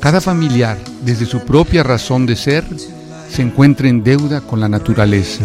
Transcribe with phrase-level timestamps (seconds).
[0.00, 2.64] cada familiar, desde su propia razón de ser,
[3.28, 5.44] se encuentra en deuda con la naturaleza.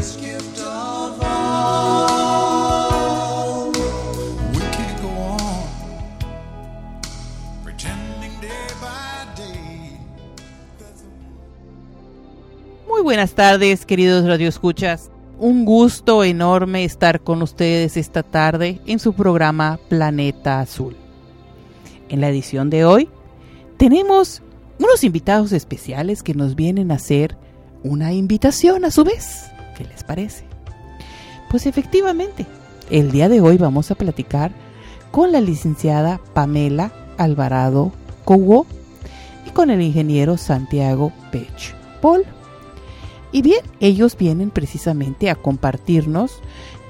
[12.87, 15.11] Muy buenas tardes, queridos radioescuchas.
[15.37, 20.95] Un gusto enorme estar con ustedes esta tarde en su programa Planeta Azul.
[22.07, 23.09] En la edición de hoy
[23.77, 24.41] tenemos
[24.79, 27.37] unos invitados especiales que nos vienen a hacer
[27.83, 29.45] una invitación a su vez.
[29.77, 30.45] ¿Qué les parece?
[31.49, 32.45] Pues efectivamente,
[32.89, 34.51] el día de hoy vamos a platicar
[35.11, 37.91] con la licenciada Pamela Alvarado
[38.25, 38.65] Cowo
[39.47, 42.25] y con el ingeniero Santiago Pech Paul.
[43.31, 46.39] Y bien, ellos vienen precisamente a compartirnos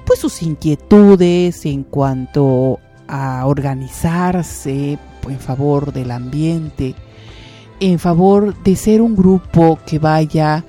[0.04, 4.98] pues sus inquietudes en cuanto a organizarse
[5.28, 6.94] en favor del ambiente,
[7.80, 10.64] en favor de ser un grupo que vaya,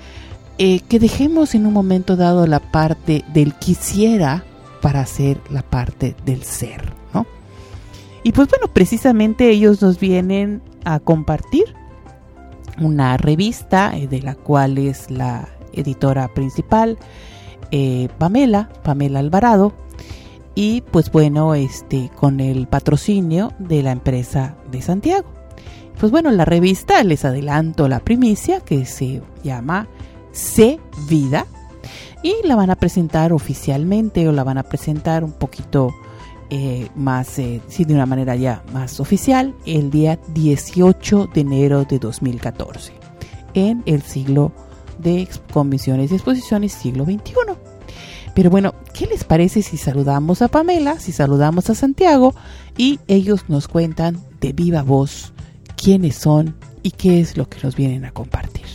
[0.58, 4.44] eh, que dejemos en un momento dado la parte del quisiera
[4.80, 7.26] para hacer la parte del ser, ¿no?
[8.22, 11.64] Y pues bueno, precisamente ellos nos vienen a compartir
[12.80, 16.98] una revista eh, de la cual es la editora principal,
[17.70, 19.72] eh, Pamela, Pamela Alvarado,
[20.54, 25.37] y pues bueno, este, con el patrocinio de la empresa de Santiago.
[25.98, 29.88] Pues bueno, la revista, les adelanto la primicia, que se llama
[30.30, 30.78] C
[31.08, 31.46] Vida,
[32.22, 35.92] y la van a presentar oficialmente o la van a presentar un poquito
[36.50, 41.84] eh, más, eh, sí, de una manera ya más oficial, el día 18 de enero
[41.84, 42.92] de 2014,
[43.54, 44.52] en el siglo
[44.98, 47.34] de convenciones y exposiciones siglo XXI.
[48.34, 52.34] Pero bueno, ¿qué les parece si saludamos a Pamela, si saludamos a Santiago
[52.76, 55.32] y ellos nos cuentan de viva voz
[55.82, 58.66] quiénes son y qué es lo que nos vienen a compartir?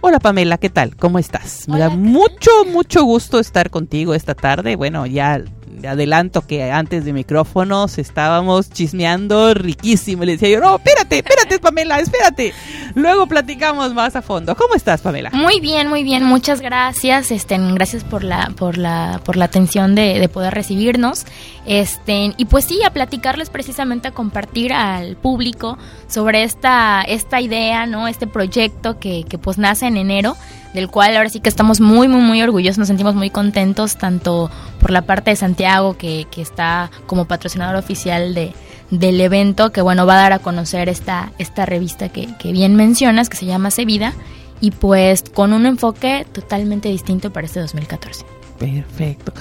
[0.00, 0.94] Hola Pamela, ¿qué tal?
[0.94, 1.68] ¿Cómo estás?
[1.68, 4.76] Me da mucho, mucho gusto estar contigo esta tarde.
[4.76, 5.42] Bueno, ya
[5.84, 10.24] adelanto que antes de micrófonos estábamos chismeando riquísimo.
[10.24, 12.54] Le decía yo, no, espérate, espérate, Pamela, espérate.
[12.94, 14.54] Luego platicamos más a fondo.
[14.54, 15.30] ¿Cómo estás, Pamela?
[15.32, 16.24] Muy bien, muy bien.
[16.24, 17.30] Muchas gracias.
[17.30, 21.26] Este, gracias por la, por la, por la atención de, de poder recibirnos.
[21.66, 27.86] Este, y pues sí, a platicarles precisamente, a compartir al público sobre esta, esta idea,
[27.86, 28.06] ¿no?
[28.06, 30.36] Este proyecto que, que pues nace en enero
[30.76, 34.50] del cual ahora sí que estamos muy, muy, muy orgullosos, nos sentimos muy contentos, tanto
[34.78, 38.52] por la parte de Santiago, que, que está como patrocinador oficial de,
[38.90, 42.76] del evento, que bueno, va a dar a conocer esta, esta revista que, que bien
[42.76, 44.12] mencionas, que se llama Sevida,
[44.60, 48.26] y pues con un enfoque totalmente distinto para este 2014.
[48.58, 49.32] Perfecto.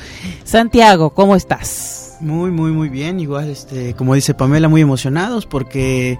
[0.46, 2.05] Santiago, ¿cómo estás?
[2.20, 3.20] Muy, muy, muy bien.
[3.20, 6.18] Igual, este, como dice Pamela, muy emocionados porque,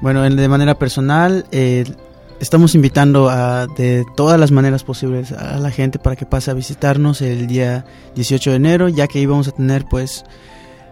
[0.00, 1.84] bueno, de manera personal, eh,
[2.40, 6.54] estamos invitando a, de todas las maneras posibles a la gente para que pase a
[6.54, 7.84] visitarnos el día
[8.14, 10.24] 18 de enero, ya que íbamos a tener pues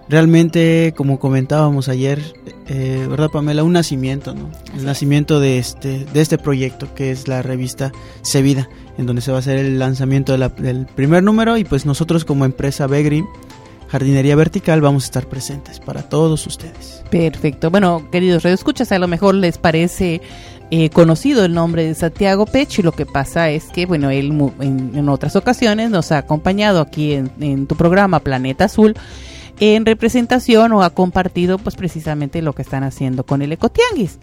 [0.08, 2.20] realmente, como comentábamos ayer,
[2.68, 3.64] eh, ¿verdad Pamela?
[3.64, 4.50] Un nacimiento, ¿no?
[4.76, 7.92] El nacimiento de este, de este proyecto que es la revista
[8.22, 8.68] Sevida,
[8.98, 11.86] en donde se va a hacer el lanzamiento de la, del primer número y pues
[11.86, 13.24] nosotros como empresa Begri
[13.88, 17.02] Jardinería Vertical vamos a estar presentes para todos ustedes.
[17.10, 17.70] Perfecto.
[17.70, 20.20] Bueno, queridos escuchas a lo mejor les parece
[20.70, 24.32] eh, conocido el nombre de Santiago Pech y lo que pasa es que, bueno, él
[24.58, 28.94] en, otras ocasiones nos ha acompañado aquí en, tu programa Planeta Azul
[29.60, 34.18] en representación o ha compartido pues precisamente lo que están haciendo con el Ecotianguis,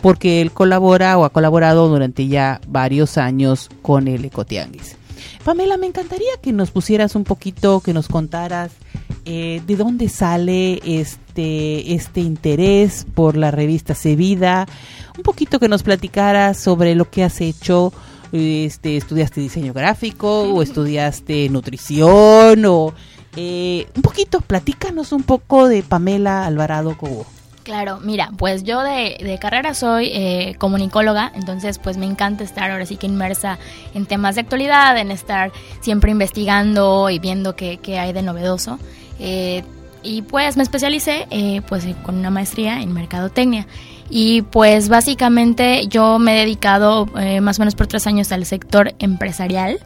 [0.00, 4.96] porque él colabora o ha colaborado durante ya varios años con el Ecotianguis.
[5.44, 8.70] Pamela, me encantaría que nos pusieras un poquito, que nos contaras
[9.30, 14.66] eh, de dónde sale este, este interés por la revista Sevida,
[15.18, 17.92] un poquito que nos platicara sobre lo que has hecho.
[18.32, 22.64] Este, ¿Estudiaste diseño gráfico o estudiaste nutrición?
[22.64, 22.94] o
[23.36, 27.26] eh, Un poquito, platícanos un poco de Pamela Alvarado Cobo.
[27.68, 32.86] Claro, mira, pues yo de, carrera soy eh, comunicóloga, entonces pues me encanta estar ahora
[32.86, 33.58] sí que inmersa
[33.92, 35.52] en temas de actualidad, en estar
[35.82, 38.78] siempre investigando y viendo qué, hay de novedoso.
[39.18, 39.64] Eh,
[40.02, 43.66] y pues me especialicé eh, pues con una maestría en mercadotecnia.
[44.10, 48.46] Y pues básicamente yo me he dedicado eh, más o menos por tres años al
[48.46, 49.80] sector empresarial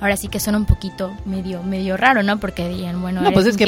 [0.00, 2.38] ahora sí que suena un poquito medio medio raro, ¿no?
[2.38, 3.66] Porque dirían, bueno, no, pues es que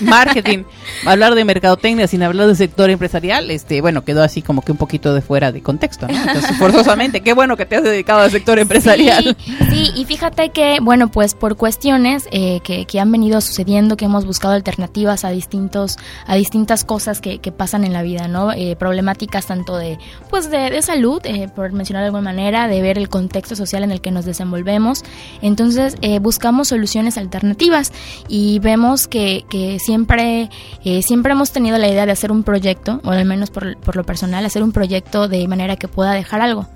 [0.00, 0.64] marketing,
[1.06, 4.78] hablar de mercadotecnia sin hablar del sector empresarial, este, bueno, quedó así como que un
[4.78, 6.14] poquito de fuera de contexto, ¿no?
[6.14, 9.36] Entonces, forzosamente, qué bueno que te has dedicado al sector empresarial.
[9.70, 14.04] Sí, y fíjate que, bueno, pues por cuestiones eh, que, que, han venido sucediendo, que
[14.04, 18.52] hemos buscado alternativas a distintos, a distintas cosas que, que pasan en la vida, ¿no?
[18.52, 19.98] Eh, problemáticas tanto de,
[20.30, 23.82] pues de, de salud, eh, por mencionar de alguna manera, de ver el contexto social
[23.82, 25.02] en el que nos desenvolvemos.
[25.40, 27.92] Entonces, entonces eh, buscamos soluciones alternativas
[28.28, 29.44] y vemos que,
[29.80, 30.50] siempre,
[30.84, 33.96] eh, siempre hemos tenido la idea de hacer un proyecto, o al menos por, por
[33.96, 36.66] lo personal, hacer un proyecto de manera que pueda dejar algo,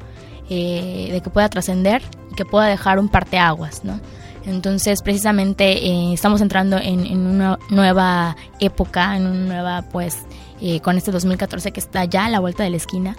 [0.48, 2.02] eh, de que pueda trascender
[2.32, 4.00] y que pueda dejar un parteaguas, ¿no?
[4.46, 10.18] Entonces, precisamente estamos entrando en, una nueva época, en una nueva, pues,
[10.82, 13.16] con este 2014 que está ya a la vuelta de la esquina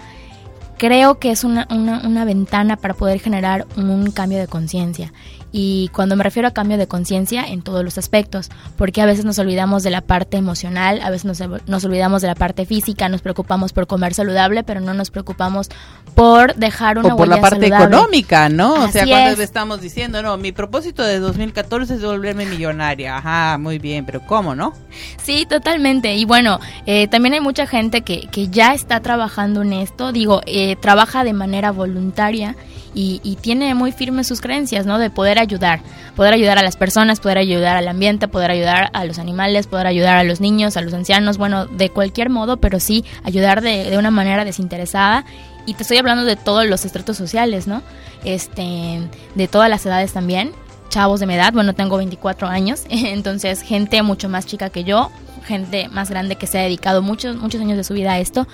[0.78, 5.12] creo que es una, una, una, ventana para poder generar un cambio de conciencia.
[5.50, 9.24] Y cuando me refiero a cambio de conciencia, en todos los aspectos, porque a veces
[9.24, 13.08] nos olvidamos de la parte emocional, a veces nos, nos, olvidamos de la parte física,
[13.08, 15.68] nos preocupamos por comer saludable, pero no nos preocupamos
[16.14, 18.74] por dejar una o por la parte económica, ¿no?
[18.74, 23.78] o sea, cuando estamos diciendo, no, mi propósito de 2014 es volverme millonaria, ajá, muy
[23.78, 24.74] bien, pero ¿cómo, no?
[25.22, 26.14] Sí, totalmente.
[26.14, 30.42] Y bueno, eh, también hay mucha gente que, que ya está trabajando en esto, digo,
[30.46, 32.56] eh, trabaja de manera voluntaria
[32.94, 34.98] y, tiene muy firmes sus creencias, ¿no?
[34.98, 35.80] De poder ayudar,
[36.16, 39.86] poder ayudar a las personas, poder ayudar al ambiente, poder ayudar a los animales, poder
[39.86, 43.90] ayudar a los niños, a los ancianos, bueno, de cualquier modo, pero sí ayudar de,
[43.90, 45.24] de una manera desinteresada.
[45.66, 47.82] Y te estoy hablando de todos los estratos sociales, ¿no?
[48.24, 49.00] Este,
[49.34, 50.52] de todas las edades también
[50.88, 55.10] chavos de mi edad, bueno, tengo 24 años, entonces gente mucho más chica que yo,
[55.44, 58.46] gente más grande que se ha dedicado muchos, muchos años de su vida a esto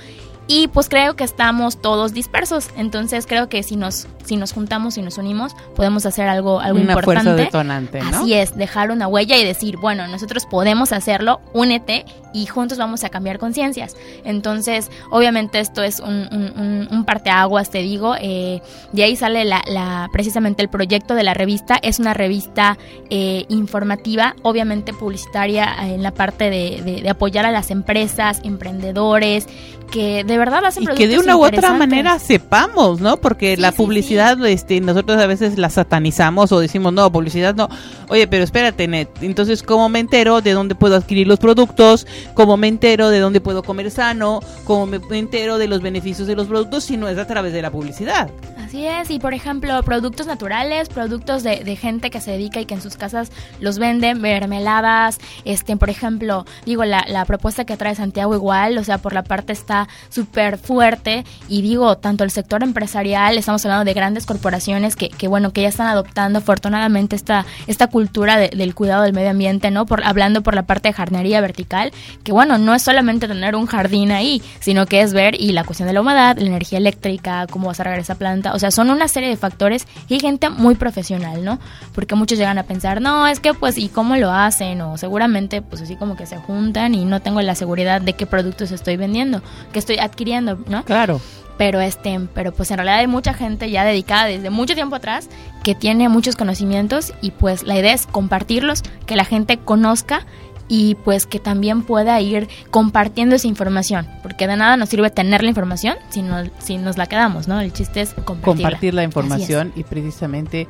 [0.46, 2.68] y pues creo que estamos todos dispersos.
[2.76, 6.80] Entonces creo que si nos, si nos juntamos y nos unimos, podemos hacer algo, algo
[6.80, 7.22] una importante.
[7.22, 8.18] Fuerza detonante, ¿no?
[8.18, 12.04] Así es, dejar una huella y decir, bueno, nosotros podemos hacerlo, únete
[12.34, 13.96] y juntos vamos a cambiar conciencias.
[14.24, 18.14] Entonces, obviamente esto es un, un, un, parteaguas, te digo.
[18.20, 18.60] Eh,
[18.92, 21.78] de ahí sale la, la, precisamente el proyecto de la revista.
[21.80, 22.76] Es una revista
[23.08, 29.46] eh, informativa, obviamente publicitaria en la parte de, de, de apoyar a las empresas, emprendedores
[29.90, 33.16] que de verdad hacen y que de una u otra manera sepamos, ¿no?
[33.18, 37.68] Porque la publicidad, este, nosotros a veces la satanizamos o decimos no, publicidad no.
[38.08, 39.08] Oye, pero espérate, Net.
[39.20, 42.06] Entonces, ¿cómo me entero de dónde puedo adquirir los productos?
[42.34, 44.40] ¿Cómo me entero de dónde puedo comer sano?
[44.64, 47.62] ¿Cómo me entero de los beneficios de los productos si no es a través de
[47.62, 48.30] la publicidad?
[48.58, 52.64] Así es, y por ejemplo, productos naturales, productos de, de gente que se dedica y
[52.64, 53.30] que en sus casas
[53.60, 58.84] los venden, mermeladas, este, por ejemplo, digo, la, la propuesta que trae Santiago igual, o
[58.84, 63.84] sea, por la parte está súper fuerte y digo, tanto el sector empresarial, estamos hablando
[63.84, 68.74] de grandes corporaciones que, que bueno, que ya están adoptando afortunadamente esta, esta cultura del
[68.74, 69.86] cuidado del medio ambiente, ¿no?
[69.86, 73.66] Por, hablando por la parte de jardinería vertical, que bueno, no es solamente tener un
[73.66, 77.46] jardín ahí, sino que es ver y la cuestión de la humedad, la energía eléctrica,
[77.50, 80.50] cómo vas a regar esa planta, o sea, son una serie de factores y gente
[80.50, 81.58] muy profesional, ¿no?
[81.94, 84.80] Porque muchos llegan a pensar, no, es que pues, ¿y cómo lo hacen?
[84.82, 88.26] O seguramente pues así como que se juntan y no tengo la seguridad de qué
[88.26, 89.24] productos estoy vendiendo
[89.72, 90.84] que estoy adquiriendo, ¿no?
[90.84, 91.20] Claro.
[91.56, 95.28] Pero este, pero pues en realidad hay mucha gente ya dedicada desde mucho tiempo atrás
[95.62, 100.26] que tiene muchos conocimientos y pues la idea es compartirlos, que la gente conozca
[100.68, 105.42] y pues que también pueda ir compartiendo esa información, porque de nada nos sirve tener
[105.42, 107.60] la información si, no, si nos la quedamos, ¿no?
[107.60, 110.66] El chiste es compartir la información y precisamente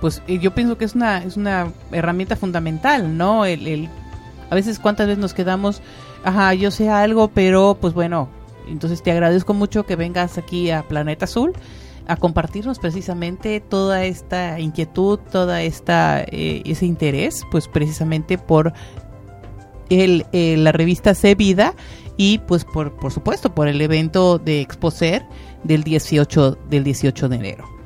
[0.00, 3.44] pues yo pienso que es una es una herramienta fundamental, ¿no?
[3.44, 3.88] El, el
[4.50, 5.82] a veces cuántas veces nos quedamos
[6.24, 8.28] ajá, yo sé algo, pero pues bueno,
[8.68, 11.52] entonces te agradezco mucho que vengas aquí a Planeta Azul
[12.08, 18.72] a compartirnos precisamente toda esta inquietud, toda esta eh, ese interés, pues precisamente por
[19.90, 21.74] eh, la revista C Vida
[22.16, 25.24] y pues por, por supuesto por el evento de Exposer
[25.64, 27.76] del 18 del 18 de enero.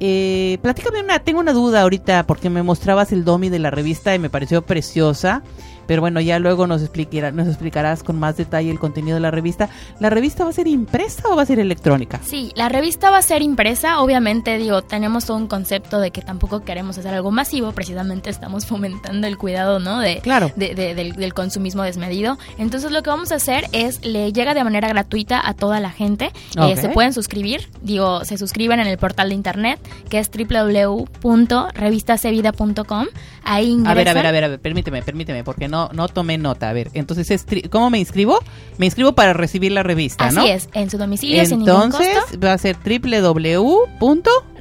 [0.00, 4.14] Eh, platícame una, tengo una duda ahorita porque me mostrabas el domi de la revista
[4.14, 5.42] y me pareció preciosa.
[5.86, 9.68] Pero bueno, ya luego nos, nos explicarás con más detalle el contenido de la revista.
[10.00, 12.20] ¿La revista va a ser impresa o va a ser electrónica?
[12.24, 14.00] Sí, la revista va a ser impresa.
[14.00, 17.70] Obviamente, digo, tenemos todo un concepto de que tampoco queremos hacer algo masivo.
[17.72, 20.00] Precisamente estamos fomentando el cuidado, ¿no?
[20.00, 20.50] De, claro.
[20.56, 22.38] del, consumismo desmedido.
[22.58, 25.90] Entonces, lo que vamos a hacer es, le llega de manera gratuita a toda la
[25.90, 26.30] gente.
[26.56, 27.68] Eh, se pueden suscribir.
[27.82, 33.06] Digo, se suscriben en el portal de internet, que es www.revistasevida.com.
[33.42, 33.92] Ahí ingresan.
[33.92, 36.38] A ver, a ver, a ver, a ver, permíteme, permíteme, porque no no, no tomé
[36.38, 36.68] nota.
[36.68, 38.38] A ver, entonces, ¿cómo me inscribo?
[38.78, 40.44] Me inscribo para recibir la revista, Así ¿no?
[40.46, 42.38] es, en su domicilio sin Entonces, costo.
[42.40, 43.88] va a ser www.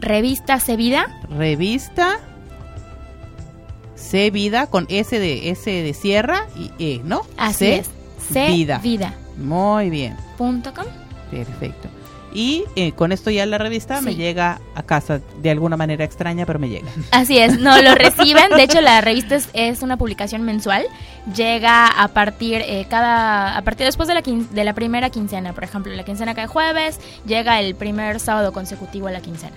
[0.01, 2.19] Revista Sevida, revista
[3.95, 7.21] C Vida con S de S de Sierra y E, ¿no?
[7.37, 7.89] así C es.
[8.31, 8.79] C Vida.
[8.79, 9.13] Vida.
[9.37, 10.85] Muy bien, punto com.
[11.29, 11.89] perfecto.
[12.33, 16.45] Y eh, con esto ya la revista me llega a casa de alguna manera extraña,
[16.45, 16.87] pero me llega.
[17.11, 18.49] Así es, no lo reciben.
[18.55, 20.85] De hecho, la revista es, es una publicación mensual.
[21.35, 25.53] Llega a partir eh, cada a partir después de la quin- de la primera quincena,
[25.53, 29.55] por ejemplo, la quincena cae jueves, llega el primer sábado consecutivo a la quincena.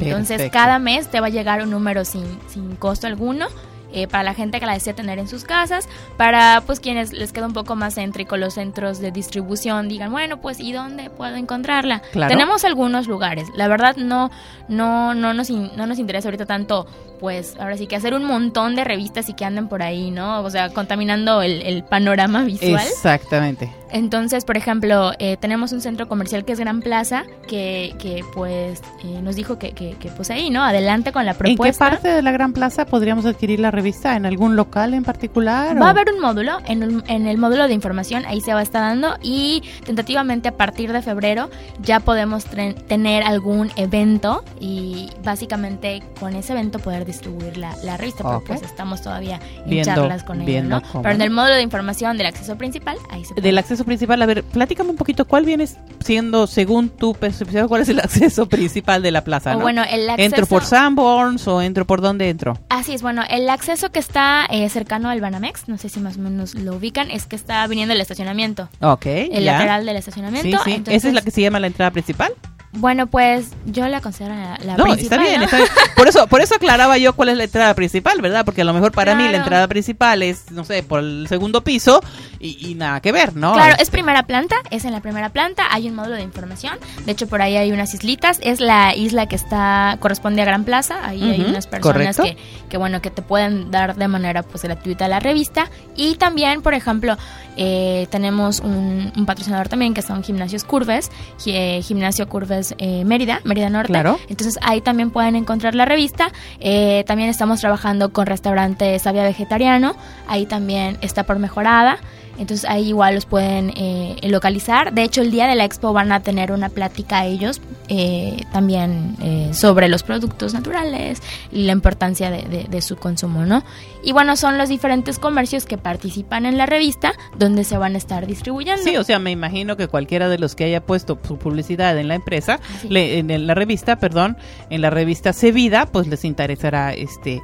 [0.00, 0.52] Entonces, Perfecto.
[0.58, 3.46] cada mes te va a llegar un número sin, sin costo alguno.
[3.94, 7.32] Eh, para la gente que la desea tener en sus casas, para pues quienes les
[7.32, 11.36] queda un poco más céntrico los centros de distribución, digan, bueno, pues ¿y dónde puedo
[11.36, 12.02] encontrarla?
[12.12, 12.30] Claro.
[12.30, 14.30] Tenemos algunos lugares, la verdad no,
[14.68, 16.86] no, no, nos, in- no nos interesa ahorita tanto,
[17.20, 20.40] pues ahora sí que hacer un montón de revistas y que anden por ahí, ¿no?
[20.42, 22.82] O sea, contaminando el, el panorama visual.
[22.86, 23.72] Exactamente.
[23.94, 28.82] Entonces, por ejemplo, eh, tenemos un centro comercial que es Gran Plaza, que, que pues
[29.04, 30.64] eh, nos dijo que, que, que, pues ahí, ¿no?
[30.64, 31.90] Adelante con la ¿En qué propuesta.
[31.90, 34.16] parte de la Gran Plaza podríamos adquirir la revista?
[34.16, 35.76] ¿En algún local en particular?
[35.80, 38.52] Va o- a haber un módulo, en, un- en el módulo de información, ahí se
[38.52, 41.48] va a estar dando y tentativamente a partir de febrero
[41.80, 42.46] ya podemos
[42.88, 48.46] tener algún evento y básicamente con ese evento poder distribuir la, la revista, porque Ok.
[48.46, 50.82] pues estamos todavía en Viendo- charlas con ello, viendo ¿no?
[50.90, 51.02] cómo.
[51.02, 53.46] Pero en el módulo de información del acceso principal, ahí se puede.
[53.46, 55.66] Del acceso principal, a ver, platícame un poquito, ¿cuál viene
[56.00, 59.56] siendo, según tu percepción, cuál es el acceso principal de la plaza?
[59.56, 60.26] Bueno, el acceso...
[60.26, 62.58] ¿Entro por Sanborns o entro por dónde entro?
[62.68, 66.16] Así es, bueno, el acceso que está eh, cercano al Banamex, no sé si más
[66.16, 69.52] o menos lo ubican, es que está viniendo el estacionamiento, Ok, el ya.
[69.52, 70.58] lateral del Sí, estacionamiento.
[70.64, 70.72] sí.
[70.72, 72.32] entonces- ¿Esa es la que se llama la entrada principal?
[72.76, 75.18] Bueno, pues yo la considero la, la no, principal.
[75.18, 75.44] está bien, ¿no?
[75.44, 75.68] está bien.
[75.96, 78.44] Por eso, por eso aclaraba yo cuál es la entrada principal, ¿verdad?
[78.44, 79.44] Porque a lo mejor para mí la Claro.
[79.44, 82.00] entrada principal es, no sé, por el segundo piso
[82.40, 83.52] y, y nada que ver, ¿no?
[83.54, 86.78] Claro, Este, es primera planta, es en la primera planta, hay un módulo de información,
[87.06, 90.64] de hecho por ahí hay unas islitas, es la isla que está corresponde a Gran
[90.64, 92.36] Plaza, ahí hay unas personas que,
[92.68, 96.74] que bueno que te pueden dar de manera pues gratuita la revista y también por
[96.74, 97.16] ejemplo
[97.56, 101.10] eh, tenemos un, un patrocinador también que son Gimnasios Curves,
[101.46, 104.18] eh, Gimnasio Curves eh, Mérida, Mérida Norte, Claro.
[104.28, 106.28] entonces ahí también pueden encontrar la revista,
[106.60, 109.94] Eh, también estamos trabajando con restaurante Sabia Vegetariano,
[110.28, 111.98] ahí también está por mejorada.
[112.38, 114.92] Entonces ahí igual los pueden eh, localizar.
[114.92, 119.16] De hecho, el día de la expo van a tener una plática ellos eh, también
[119.22, 121.22] eh, sobre los productos naturales
[121.52, 123.62] y la importancia de, de- de su consumo, ¿no?
[124.02, 127.98] Y bueno, son los diferentes comercios que participan en la revista donde se van a
[127.98, 128.82] estar distribuyendo.
[128.82, 132.08] Sí, o sea, me imagino que cualquiera de los que haya puesto su publicidad en
[132.08, 134.36] la empresa, le- en la revista, perdón,
[134.70, 137.40] en la revista Sevida, pues les interesará, este,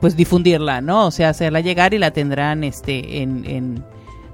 [0.00, 1.06] pues difundirla, ¿no?
[1.06, 3.84] O sea, hacerla llegar y la tendrán, este, en, en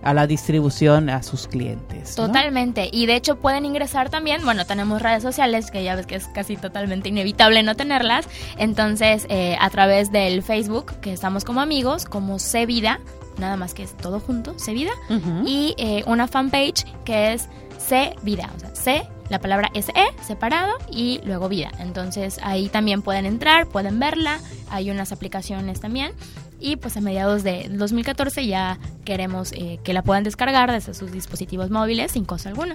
[0.06, 2.16] a la distribución a sus clientes.
[2.16, 2.26] ¿no?
[2.26, 2.88] Totalmente.
[2.92, 6.28] Y de hecho pueden ingresar también, bueno, tenemos redes sociales, que ya ves que es
[6.28, 8.28] casi totalmente inevitable no tenerlas.
[8.56, 13.00] Entonces, eh, a través del Facebook, que estamos como amigos, como Sevida,
[13.38, 14.92] nada más que es todo junto, Sevida.
[15.10, 15.42] Ujú.
[15.44, 17.48] Y eh, una fanpage que es
[17.78, 21.72] C Vida, o sea, C, la palabra SE, separado, y luego vida.
[21.80, 24.38] Entonces ahí también pueden entrar, pueden verla,
[24.70, 26.12] hay unas aplicaciones también.
[26.66, 31.12] Y pues a mediados de 2014 ya queremos eh, que la puedan descargar desde sus
[31.12, 32.74] dispositivos móviles sin costo alguno.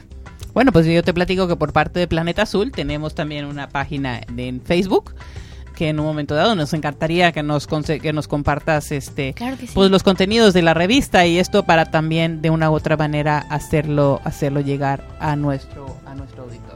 [0.54, 4.22] Bueno, pues yo te platico que por parte de Planeta Azul tenemos también una página
[4.32, 5.14] de- en Facebook
[5.76, 9.68] que en un momento dado nos encantaría que nos que nos compartas este Claro que
[9.68, 9.72] sí.
[9.74, 13.40] pues los contenidos de la revista y esto para también de una u otra manera
[13.50, 16.71] hacerlo hacerlo llegar a nuestro a nuestro auditorio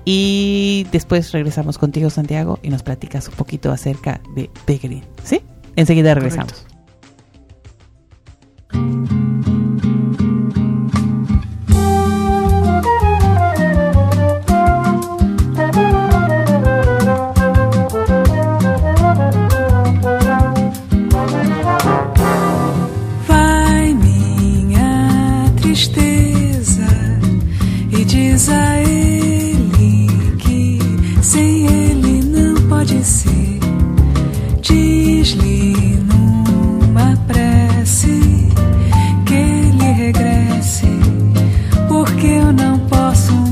[0.09, 5.05] Y después regresamos contigo, Santiago, y nos platicas un poquito acerca de Green.
[5.25, 5.43] ¿Sí?
[5.75, 6.65] Enseguida regresamos.
[43.17, 43.46] nosso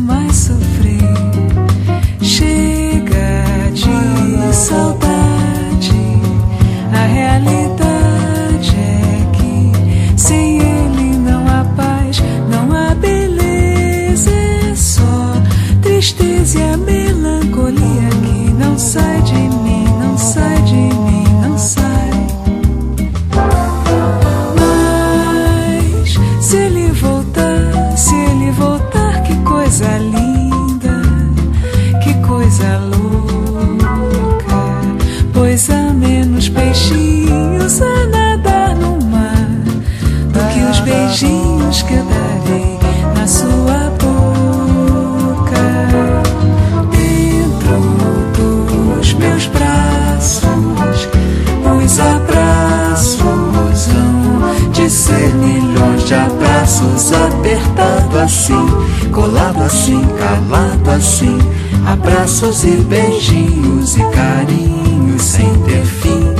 [62.70, 66.34] Beijinhos e carinhos sem ter fim.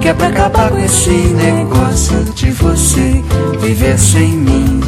[0.00, 3.22] Que é pra acabar com esse negócio de você
[3.60, 4.80] viver sem mim.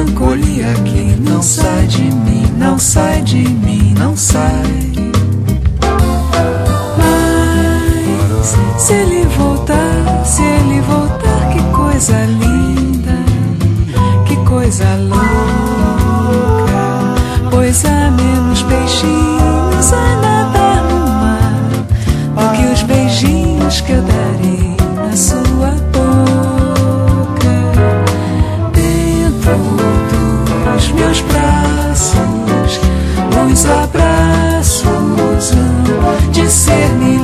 [0.00, 4.42] melancolia que não sai de mim, não sai de mim, não sai.
[6.96, 12.59] Mas se ele voltar, se ele voltar, que coisa linda.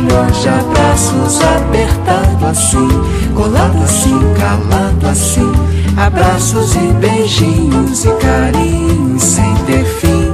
[0.06, 2.88] Senhor, abraços braços apertados assim,
[3.34, 5.52] colado assim, calado assim,
[5.96, 10.32] abraços e beijinhos e carinhos sem ter fim.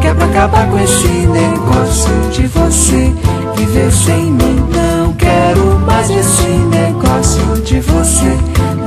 [0.00, 3.12] Quero acabar com esse negócio de você
[3.56, 4.66] viver sem mim.
[4.74, 8.36] Não quero mais esse negócio de você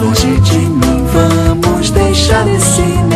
[0.02, 1.06] longe de mim.
[1.14, 3.09] Vamos deixar esse negócio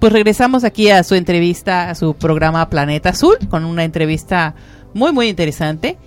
[0.00, 4.54] Pues regresamos aquí a su entrevista, a su programa Planeta Azul, con una entrevista
[4.94, 5.98] muy, muy interesante.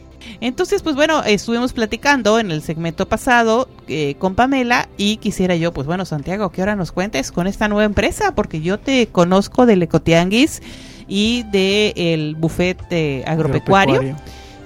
[0.42, 5.74] Entonces, pues bueno, estuvimos platicando en el segmento pasado eh, con Pamela y quisiera yo,
[5.74, 9.68] pues bueno, Santiago, que ahora nos cuentes con esta nueva empresa, porque yo te conozco
[9.68, 10.64] del Ecotianguis
[11.08, 12.80] y del el buffet
[13.28, 14.16] agropecuario, agropecuario,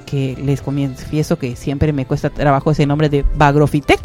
[0.06, 4.00] que les confieso que siempre me cuesta trabajo ese nombre de Bagrofitec.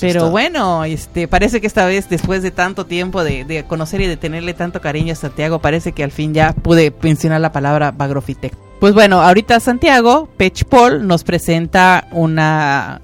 [0.00, 4.16] Pero bueno, este, parece que esta vez, después de tanto tiempo de, conocer y de
[4.16, 8.54] tenerle tanto cariño a Santiago, parece que al fin ya pude mencionar la palabra Bagrofitec.
[8.80, 13.00] Pues bueno, ahorita Santiago, Pech Paul, nos presenta una,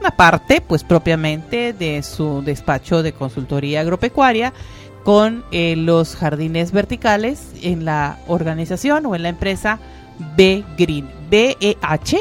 [0.00, 4.52] una parte, pues propiamente, de su despacho de consultoría agropecuaria
[5.04, 9.78] con eh, los jardines verticales en la organización o en la empresa
[10.36, 12.20] B Green, B-E-H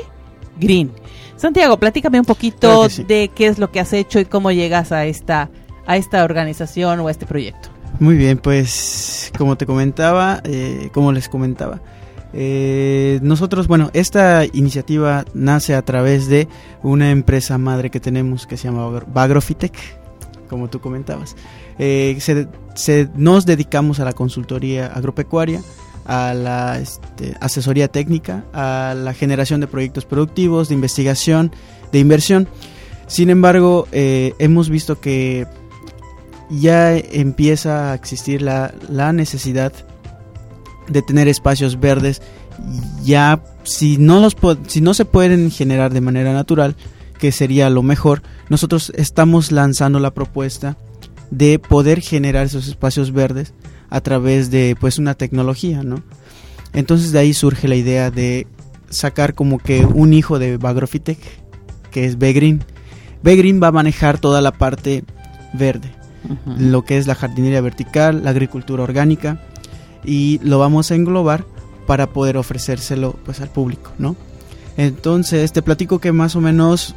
[0.60, 0.92] Green.
[1.40, 5.06] Santiago, platícame un poquito de qué es lo que has hecho y cómo llegas a
[5.06, 5.50] esta,
[5.88, 7.70] a esta organización o a este proyecto.
[8.00, 11.82] Muy bien, pues como te comentaba, eh, como les comentaba,
[12.34, 16.48] Eh, nosotros, bueno, esta iniciativa nace a través de
[16.84, 19.74] una empresa madre que tenemos que se llama Bagrofitec,
[20.48, 21.36] como tú comentabas.
[21.80, 22.18] Eh,
[22.76, 25.62] se, nos dedicamos a la consultoría agropecuaria,
[26.10, 31.52] a la este, asesoría técnica, a la generación de proyectos productivos, de investigación,
[31.92, 32.48] de inversión.
[33.06, 35.46] Sin embargo, eh, hemos visto que
[36.50, 39.72] ya empieza a existir la, la necesidad
[40.88, 42.24] de tener espacios verdes
[43.04, 44.36] ya si no los
[44.68, 46.76] si no se pueden generar de manera natural
[47.20, 50.76] que sería lo mejor nosotros estamos lanzando la propuesta
[51.30, 53.54] de poder generar esos espacios verdes
[53.90, 56.02] a través de pues una tecnología no
[56.74, 58.48] entonces de ahí surge la idea de
[58.90, 61.20] sacar como que un hijo de Bagrofitec
[61.92, 62.64] que es Begreen
[63.24, 65.04] Begreen va a manejar toda la parte
[65.54, 65.92] verde
[66.46, 69.42] lo que es la jardinería vertical la agricultura orgánica
[70.04, 71.46] y lo vamos a englobar
[71.90, 74.16] para poder ofrecérselo pues al público, ¿no?
[74.78, 76.96] Entonces te platico que más o menos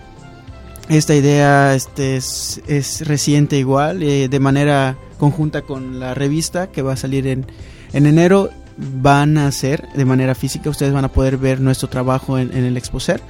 [0.88, 6.94] esta idea este es, reciente igual, eh, de manera conjunta con la revista que va
[6.94, 7.46] a salir en,
[7.92, 12.38] en enero, van a hacer de manera física, ustedes van a poder ver nuestro trabajo
[12.38, 13.20] en, el Exposer.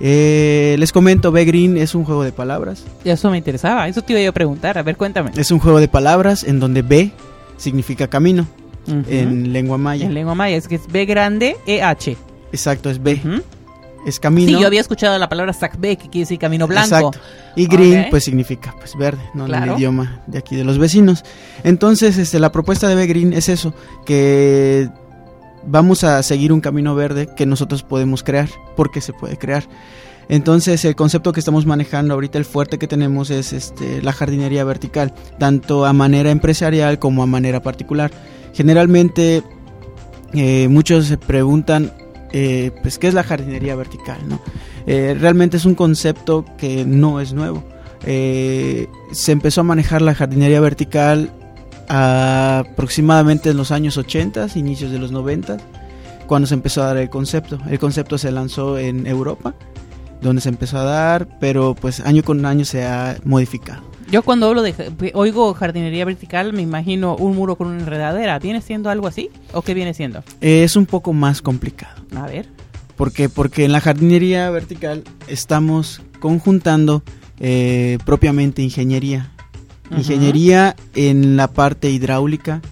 [0.00, 2.84] Eh, les comento, B Green es un juego de palabras.
[3.04, 5.30] Eso me interesaba, eso te iba a preguntar, a ver, cuéntame.
[5.36, 7.12] Es un juego de palabras en donde B
[7.56, 8.46] significa camino
[8.86, 10.06] en lengua maya.
[10.06, 12.16] En lengua maya, es que es B grande, EH.
[12.52, 13.20] Exacto, es B.
[14.04, 14.48] Es camino.
[14.48, 16.96] Sí, yo había escuchado la palabra B que quiere decir camino blanco.
[16.96, 17.20] Exacto.
[17.54, 19.46] Y green, pues significa pues verde, ¿no?
[19.46, 21.24] En el idioma de aquí de los vecinos.
[21.62, 24.88] Entonces, este, la propuesta de B Green es eso, que
[25.64, 29.68] vamos a seguir un camino verde que nosotros podemos crear, porque se puede crear.
[30.28, 34.64] Entonces, el concepto que estamos manejando ahorita, el fuerte que tenemos es este, la jardinería
[34.64, 38.10] vertical, tanto a manera empresarial como a manera particular.
[38.54, 39.42] Generalmente
[40.32, 41.92] eh, muchos se preguntan,
[42.32, 44.18] eh, pues, ¿qué es la jardinería vertical?
[44.28, 44.40] ¿no?
[44.86, 47.64] Eh, realmente es un concepto que no es nuevo.
[48.04, 51.30] se empezó a manejar la jardinería vertical
[51.88, 55.58] aproximadamente en los años 80, inicios de los 90,
[56.26, 57.58] cuando se empezó a dar el concepto.
[57.68, 59.54] El concepto se lanzó en Europa,
[60.20, 63.82] donde se empezó a dar, pero pues año con año se ha modificado.
[64.10, 64.74] Yo cuando hablo de
[65.14, 68.38] oigo jardinería vertical me imagino un muro con una enredadera.
[68.38, 70.22] ¿Viene siendo algo así o qué viene siendo?
[70.40, 72.01] es un poco más complicado.
[72.16, 72.48] A ver.
[72.96, 73.28] ¿Por qué?
[73.28, 77.02] Porque en la jardinería vertical estamos conjuntando
[77.40, 79.32] eh, propiamente ingeniería.
[79.90, 82.62] Ingeniería en la parte hidráulica.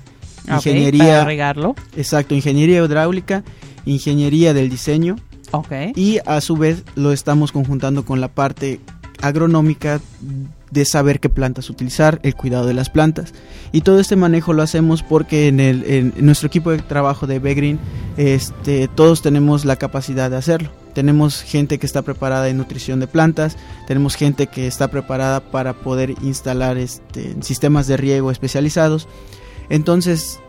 [0.48, 1.04] ingeniería.
[1.04, 1.74] Para regarlo.
[1.96, 3.44] Exacto, ingeniería hidráulica,
[3.84, 5.16] ingeniería del diseño.
[5.50, 5.72] Ok.
[5.96, 8.80] Y a su vez lo estamos conjuntando con la parte
[9.20, 10.00] agronómica
[10.70, 13.32] de saber qué plantas utilizar, el cuidado de las plantas.
[13.72, 17.78] Y todo este manejo lo hacemos porque en, el, nuestro equipo de trabajo de Begreen
[18.16, 20.70] este, todos tenemos la capacidad de hacerlo.
[20.94, 23.56] Tenemos gente que está preparada en nutrición de plantas,
[23.86, 29.06] tenemos gente que está preparada para poder instalar este, sistemas de riego especializados.
[29.68, 30.40] Entonces,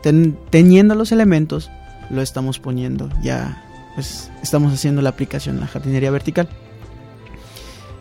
[0.50, 1.70] teniendo los elementos,
[2.10, 6.50] lo estamos poniendo ya, pues estamos haciendo la aplicación en la jardinería vertical.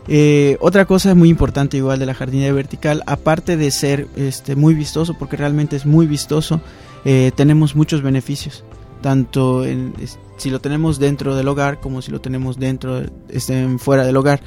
[0.07, 4.73] Eh, otra cosa muy importante igual de la jardinería vertical, aparte de ser este, muy
[4.73, 6.61] vistoso, porque realmente es muy vistoso,
[7.05, 8.63] eh, tenemos muchos beneficios,
[9.01, 9.93] tanto en,
[10.37, 14.41] si lo tenemos dentro del hogar como si lo tenemos dentro, este, fuera del hogar.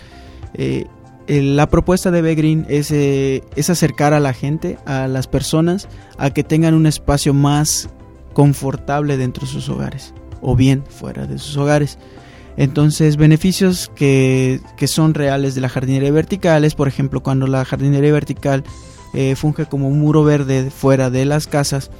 [0.54, 0.86] Eh,
[1.26, 5.88] la propuesta de Begreen es, es acercar a la gente, a las personas,
[6.18, 7.88] a que tengan un espacio más
[8.34, 10.12] confortable dentro de sus hogares
[10.42, 11.98] o bien fuera de sus hogares.
[12.56, 18.12] Entonces, beneficios que, son reales de la jardinería vertical es, por ejemplo, cuando la jardinería
[18.12, 18.64] vertical
[19.12, 21.90] eh, funge como un muro verde fuera de las casas,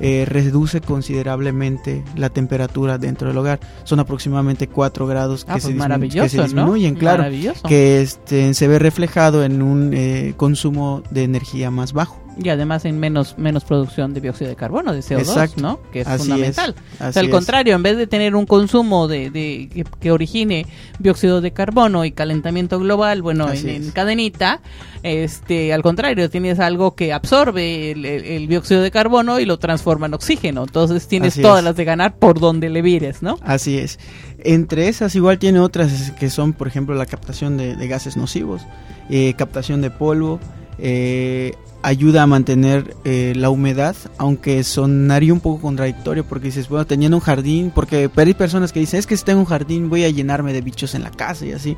[0.00, 3.60] eh, reduce considerablemente la temperatura dentro del hogar.
[3.84, 7.24] Son aproximadamente 4 grados que, ah, se, pues disminuyen, claro,
[7.68, 12.23] que este, se ve reflejado en un eh, consumo de energía más bajo.
[12.42, 15.80] Y además en menos, menos producción de dióxido de carbono, de CO2, ¿no?
[15.92, 16.74] Que es fundamental.
[17.00, 20.66] o sea, al contrario, en vez de tener un consumo de, de que, origine
[20.98, 24.60] dióxido de carbono y calentamiento global, bueno, en, cadenita,
[25.02, 30.14] este, al contrario, tienes algo que absorbe el, dióxido de carbono y lo transforma en
[30.14, 30.62] oxígeno.
[30.62, 33.38] Entonces tienes todas las de ganar por donde le vires, ¿no?
[33.42, 33.98] Así es.
[34.38, 38.62] Entre esas igual tiene otras que son, por ejemplo, la captación de, gases nocivos,
[39.08, 40.40] eh, captación de polvo,
[40.78, 46.86] eh, ayuda a mantener eh, la humedad, aunque sonaría un poco contradictorio porque dices, bueno,
[46.86, 50.04] teniendo un jardín, porque hay personas que dicen, es que si tengo un jardín voy
[50.04, 51.76] a llenarme de bichos en la casa y así.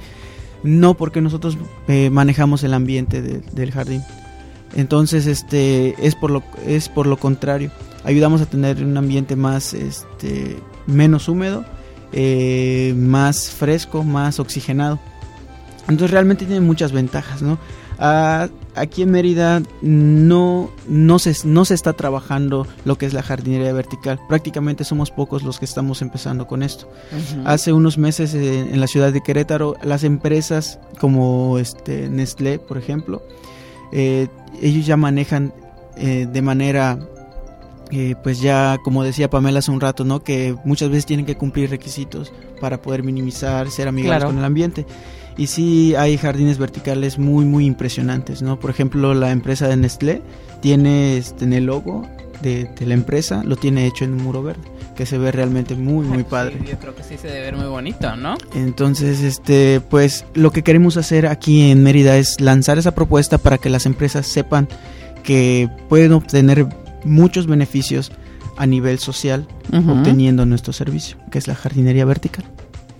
[0.62, 4.02] No, porque nosotros eh, manejamos el ambiente del jardín.
[4.74, 7.70] Entonces, este es por lo es por lo contrario.
[8.04, 10.56] Ayudamos a tener un ambiente más este
[10.86, 11.64] menos húmedo,
[12.12, 14.98] eh, más fresco, más oxigenado.
[15.88, 17.58] Entonces realmente tiene muchas ventajas, ¿no?
[17.98, 23.22] Ah, aquí en Mérida no, no, se, no se está trabajando lo que es la
[23.22, 24.20] jardinería vertical.
[24.28, 26.88] Prácticamente somos pocos los que estamos empezando con esto.
[27.44, 32.78] Hace unos meses eh, en la ciudad de Querétaro, las empresas como este, Nestlé, por
[32.78, 33.22] ejemplo,
[33.92, 34.28] eh,
[34.60, 35.52] ellos ya manejan
[35.96, 36.98] eh, de manera
[38.24, 40.24] pues ya como decía Pamela hace un rato, ¿no?
[40.24, 44.84] Que muchas veces tienen que cumplir requisitos para poder minimizar, ser amigables con el ambiente.
[45.36, 48.58] Y sí hay jardines verticales muy, muy impresionantes, ¿no?
[48.58, 50.22] Por ejemplo, la empresa de Nestlé
[50.60, 52.08] tiene este, en el logo
[52.40, 54.62] de, la empresa, lo tiene hecho en un muro verde,
[54.94, 56.58] que se ve realmente muy, muy padre.
[56.68, 58.36] yo creo que sí se debe ver muy bonito, ¿no?
[58.54, 63.58] Entonces, este, pues lo que queremos hacer aquí en Mérida es lanzar esa propuesta para
[63.58, 64.68] que las empresas sepan
[65.22, 66.66] que pueden obtener
[67.04, 68.12] muchos beneficios
[68.56, 72.44] a nivel social obteniendo nuestro servicio, que es la jardinería vertical.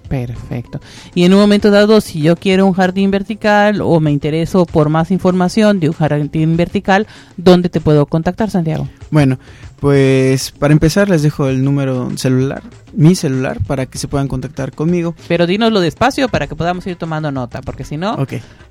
[0.09, 0.81] Perfecto.
[1.15, 4.89] Y en un momento dado, si yo quiero un jardín vertical o me intereso por
[4.89, 8.89] más información de un jardín vertical, ¿dónde te puedo contactar, Santiago?
[9.11, 9.39] Bueno,
[9.87, 12.61] pues para empezar les dejo el número celular,
[12.93, 15.15] mi celular, para que se puedan contactar conmigo.
[15.29, 18.19] Pero dínoslo despacio para que podamos ir tomando nota, porque si no,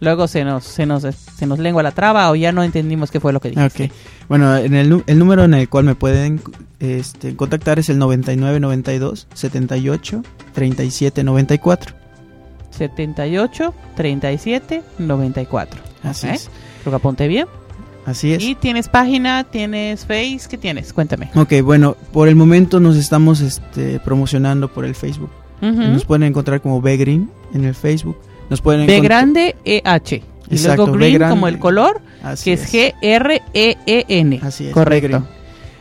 [0.02, 3.22] luego se nos, se, nos, se nos lengua la traba o ya no entendimos qué
[3.22, 3.94] fue lo que dijiste.
[4.28, 6.42] Bueno, en el, el número en el cual me pueden
[6.82, 11.96] este, contactar es el 9992 78 37 94.
[12.72, 15.82] 78 37 94.
[16.04, 16.50] Así es.
[16.84, 17.48] Lo que apunte bien.
[18.06, 18.44] Así es.
[18.44, 19.44] ¿Y tienes página?
[19.44, 20.42] ¿Tienes Face?
[20.50, 20.94] ¿Qué tienes?
[20.94, 21.32] Cuéntame.
[21.36, 25.32] Ok, bueno, por el momento nos estamos este, promocionando por el Facebook.
[25.62, 28.18] Nos pueden encontrar como B Green en el Facebook.
[28.52, 30.22] Nos pueden B grande E H.
[30.48, 32.02] Y luego Green como el color,
[32.44, 34.40] que es, G R E E N.
[34.44, 34.74] Así es.
[34.74, 35.26] Correcto.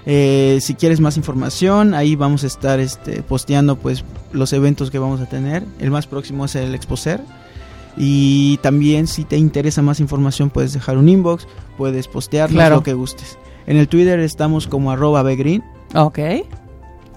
[0.06, 4.98] Eh, si quieres más información, ahí vamos a estar este, posteando pues los eventos que
[4.98, 5.64] vamos a tener.
[5.78, 7.20] El más próximo es el Exposer.
[7.96, 12.94] Y también si te interesa más información puedes dejar un inbox, puedes postearnos lo que
[12.94, 13.38] gustes.
[13.66, 15.62] En el Twitter estamos como arroba bgreen.
[15.94, 16.18] Ok.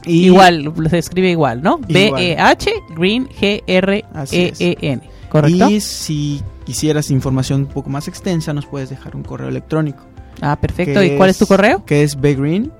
[0.06, 1.80] igual, se escribe igual, ¿no?
[1.80, 5.02] B-E-H, Green, G-R-E-E-N.
[5.30, 5.70] ¿Correcto?
[5.70, 10.04] Y si quisieras información un poco más extensa, nos puedes dejar un correo electrónico.
[10.42, 11.04] Ah, perfecto.
[11.04, 11.84] ¿Y cuál es, tu correo?
[11.86, 12.72] Que es bgreen,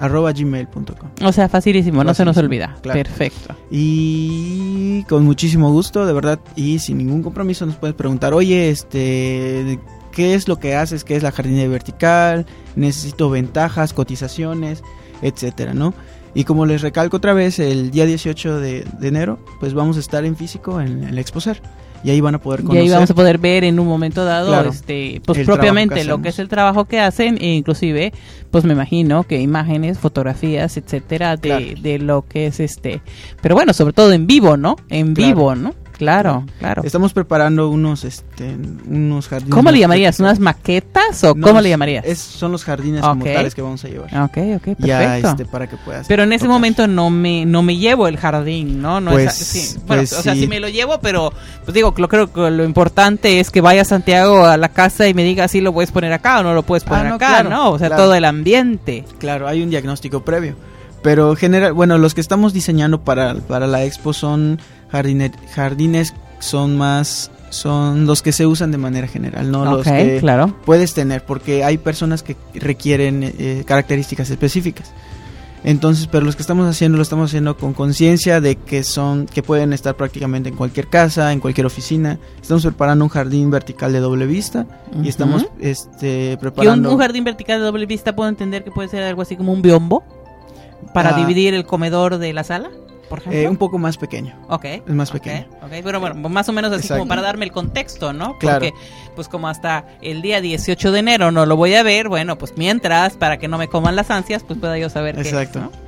[0.00, 1.10] arroba gmail.com.
[1.22, 2.76] O sea, facilísimo, no se nos olvida.
[2.82, 3.54] Perfecto.
[3.70, 9.78] Y con muchísimo gusto, de verdad, y sin ningún compromiso nos puedes preguntar, oye, este,
[10.12, 11.04] ¿qué es lo que haces?
[11.04, 12.46] ¿Qué es la jardinería vertical?
[12.74, 14.82] Necesito ventajas, cotizaciones,
[15.22, 15.94] etcétera, ¿no?
[16.34, 20.24] Y como les recalco otra vez, el día 18 de, enero, pues vamos a estar
[20.26, 21.62] en físico en el Exposer
[22.06, 22.82] y ahí van a poder conocer.
[22.82, 26.28] Y ahí vamos a poder ver en un momento dado, este, pues propiamente lo que
[26.28, 28.12] es el trabajo que hacen e inclusive,
[28.52, 33.02] pues me imagino que imágenes, fotografías, etcétera, de, de lo que es este,
[33.42, 34.76] pero bueno, sobre todo en vivo, ¿no?
[34.88, 35.74] En vivo, ¿no?
[35.96, 36.82] Claro, claro.
[36.84, 38.56] Estamos preparando unos, este,
[38.88, 39.54] unos jardines.
[39.54, 40.20] ¿Cómo le llamarías?
[40.20, 42.06] ¿Unas maquetas o cómo le llamarías?
[42.18, 44.08] son los jardines como tales que vamos a llevar.
[44.08, 44.86] Ok, ok, perfecto.
[44.86, 46.06] Ya, este, para que puedas.
[46.06, 49.00] Pero en ese momento no me, no me llevo el jardín, ¿no?
[49.00, 51.32] no pues, Bueno, pues o sea, sí me lo llevo, pero
[51.64, 55.14] pues digo, lo creo que lo importante es que vaya Santiago a la casa y
[55.14, 57.70] me diga si lo puedes poner acá o no lo puedes ah, poner acá, ¿no?
[57.70, 59.04] O sea, todo el ambiente.
[59.18, 60.56] Claro, hay un diagnóstico previo.
[61.02, 64.58] Pero general, bueno, los que estamos diseñando para, para la expo son
[64.90, 70.54] jardines son más son los que se usan de manera general, no los que claro.
[70.64, 74.92] puedes tener, porque hay personas que requieren eh, características específicas.
[75.64, 79.42] Entonces, pero los que estamos haciendo lo estamos haciendo con conciencia de que son que
[79.42, 82.20] pueden estar prácticamente en cualquier casa, en cualquier oficina.
[82.40, 84.66] Estamos preparando un jardín vertical de doble vista
[85.02, 88.88] y estamos este preparando ¿Y un, jardín vertical de doble vista puedo entender que puede
[88.88, 90.04] ser algo así como un biombo
[90.94, 91.18] para ah.
[91.18, 92.70] dividir el comedor de la sala?
[93.30, 94.34] Eh, un poco más pequeño.
[94.48, 94.64] Ok.
[94.64, 95.46] Es más pequeño.
[95.62, 98.38] Ok, pero bueno, más o menos así como para darme el contexto, ¿no?
[98.38, 98.60] Claro.
[98.60, 98.74] Porque,
[99.14, 102.54] pues como hasta el día 18 de enero no lo voy a ver, bueno, pues
[102.56, 105.70] mientras, para que no me coman las ansias, pues pueda yo saber Exacto.
[105.70, 105.86] qué es,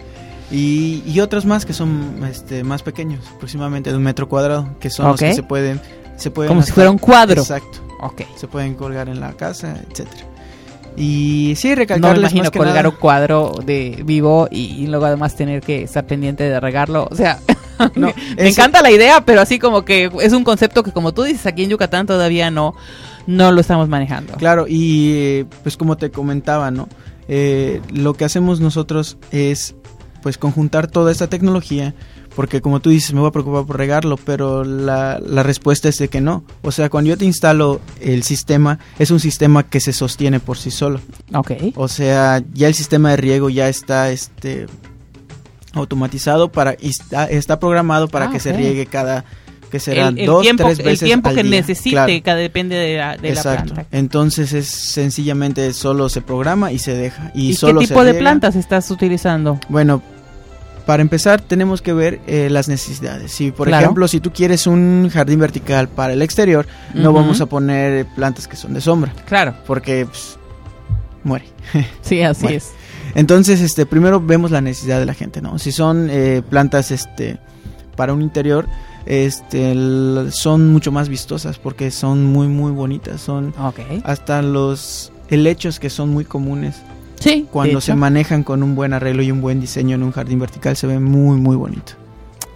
[0.51, 4.89] y, y, otros más que son este, más pequeños, aproximadamente de un metro cuadrado, que
[4.89, 5.81] son los que se pueden...
[6.17, 7.43] Se pueden como si fuera un cuadro.
[7.43, 7.79] Exacto.
[8.01, 8.23] Ok.
[8.35, 10.28] Se pueden colgar en la casa, etcétera.
[10.99, 15.63] Y sí, recalcarles No me imagino colgar un cuadro de vivo y, luego además tener
[15.63, 17.07] que estar pendiente de regarlo.
[17.11, 17.39] O sea,
[17.95, 21.47] me, encanta la idea, pero así como que es un concepto que como tú dices,
[21.47, 22.75] aquí en Yucatán todavía no,
[23.27, 24.35] no lo estamos manejando.
[24.35, 26.89] Claro, y pues como te comentaba, ¿no?
[27.29, 29.77] Eh, lo que hacemos nosotros es
[30.23, 31.95] pues conjuntar toda esta tecnología
[32.39, 35.99] porque como tú dices, me voy a preocupar por regarlo, pero la, la, respuesta es
[35.99, 36.45] de que no.
[36.63, 40.57] O sea, cuando yo te instalo el sistema, es un sistema que se sostiene por
[40.57, 41.01] sí solo.
[41.35, 41.51] Ok.
[41.75, 44.67] O sea, ya el sistema de riego ya está, este,
[45.73, 49.25] automatizado para y está, está programado para Ah, que se riegue cada
[49.69, 51.51] que será el, el dos tiempo, tres el veces tiempo al que día.
[51.51, 52.13] necesite, Claro.
[52.25, 53.87] cada depende de la, de la planta.
[53.91, 58.05] Entonces es sencillamente solo se programa y se deja y, ¿Y, solo qué se tipo
[58.05, 59.59] de plantas estás utilizando?
[59.69, 60.03] Bueno,
[60.89, 63.31] para empezar tenemos que ver eh, las necesidades.
[63.31, 63.85] Si por Claro.
[63.85, 68.49] ejemplo, si tú quieres un jardín vertical para el exterior, no vamos a poner plantas
[68.49, 70.39] que son de sombra, Claro, porque pues,
[71.25, 71.45] muere.
[72.01, 72.71] sí, así es.
[73.15, 75.59] Entonces, este, primero vemos la necesidad de la gente, ¿no?
[75.59, 77.39] Si son eh, plantas, este,
[77.95, 78.67] para un interior,
[79.05, 79.75] este,
[80.31, 83.21] son mucho más vistosas porque son muy, muy bonitas.
[83.21, 83.53] Son
[84.05, 86.77] hasta los helechos que son muy comunes.
[87.19, 90.39] Sí, Cuando se manejan con un buen arreglo y un buen diseño en un jardín
[90.39, 91.95] vertical se ve muy, muy bonito.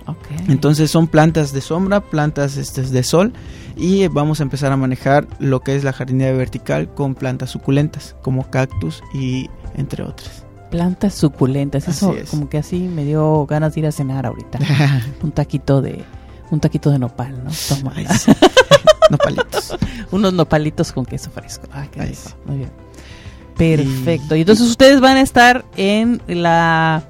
[0.07, 0.49] Ok.
[0.49, 3.33] Entonces son plantas de sombra, plantas este, de sol
[3.77, 8.17] y vamos a empezar a manejar lo que es la jardinería vertical con plantas suculentas
[8.23, 10.45] como cactus y entre otras.
[10.71, 12.31] Plantas suculentas, eso es.
[12.31, 14.59] como que así me dio ganas de ir a cenar ahorita.
[15.23, 16.05] un taquito de
[16.51, 17.51] un taquito de nopal, ¿no?
[17.69, 17.93] Toma.
[17.95, 18.33] Ay, sí.
[19.11, 19.77] no palitos.
[20.11, 21.67] Unos nopalitos con queso fresco.
[21.73, 22.31] Ah, qué rico.
[22.47, 22.71] Muy bien.
[23.57, 24.37] Perfecto.
[24.37, 27.05] Y entonces ustedes van a estar en la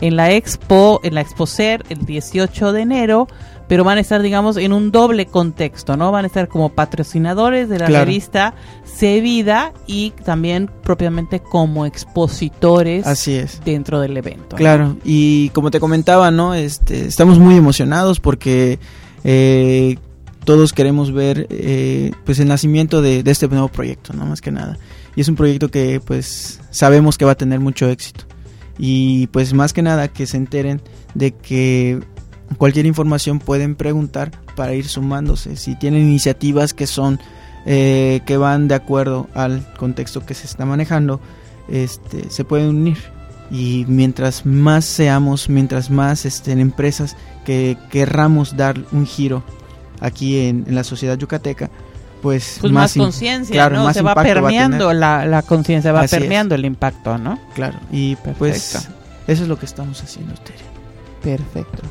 [0.00, 3.28] en la Expo, en la Exposer el 18 de enero,
[3.68, 6.10] pero van a estar digamos en un doble contexto, ¿no?
[6.10, 8.04] Van a estar como patrocinadores de la Claro.
[8.06, 13.60] revista Sevida y también propiamente como expositores Así es.
[13.64, 14.48] dentro del evento.
[14.50, 14.56] ¿no?
[14.56, 16.54] Claro, y como te comentaba, ¿no?
[16.54, 18.80] Este, estamos muy emocionados porque
[19.22, 19.98] eh,
[20.44, 24.26] todos queremos ver eh, pues el nacimiento de, de este nuevo proyecto, ¿no?
[24.26, 24.78] Más que nada.
[25.14, 28.24] Y es un proyecto que pues sabemos que va a tener mucho éxito.
[28.78, 30.80] Y pues más que nada que se enteren
[31.14, 32.00] de que
[32.58, 35.56] cualquier información pueden preguntar para ir sumándose.
[35.56, 37.20] Si tienen iniciativas que son
[37.66, 41.20] eh, que van de acuerdo al contexto que se está manejando,
[41.68, 42.98] este, se pueden unir
[43.50, 49.44] y mientras más seamos, mientras más estén empresas que querramos dar un giro
[50.00, 51.70] aquí en, en la sociedad yucateca,
[52.22, 53.84] pues, Pues más, conciencia, claro, ¿no?
[53.84, 56.20] más Se va permeando la, la conciencia, va Así es.
[56.20, 57.38] permeando el impacto, ¿no?
[57.54, 58.36] Claro, y pues
[58.72, 58.94] Perfecto.
[59.26, 60.58] eso es lo que estamos haciendo, Tere.
[61.22, 61.82] Perfecto.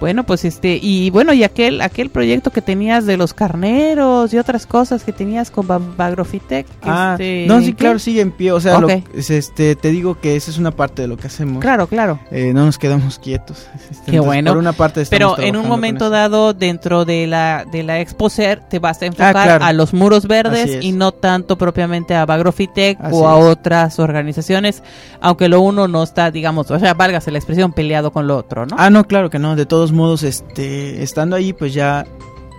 [0.00, 4.38] Bueno, pues este, y bueno, y aquel, aquel proyecto que tenías de los carneros y
[4.38, 6.66] otras cosas que tenías con Ba- Bagrofitec.
[6.82, 8.52] Ah, este, no, sí, claro, sigue en pie.
[8.52, 9.04] O sea, lo- Ok.
[9.14, 11.60] es, este, te digo que esa es una parte de lo que hacemos.
[11.60, 12.18] Claro, claro.
[12.30, 13.68] Eh, no nos quedamos quietos.
[13.74, 14.50] Este, Qué entonces, bueno.
[14.52, 18.78] Por una parte Pero en un momento dado, dentro de la, de la Exposer, te
[18.78, 19.64] vas a enfocar claro.
[19.64, 23.44] a los muros verdes y no tanto propiamente a Bagrofitec Así o a es.
[23.58, 24.82] otras organizaciones,
[25.20, 28.64] aunque lo uno no está, digamos, o sea, válgase la expresión, peleado con lo otro,
[28.66, 28.76] ¿no?
[28.78, 29.56] Ah, no, claro que no.
[29.56, 32.06] De todos modos, este, estando ahí, pues ya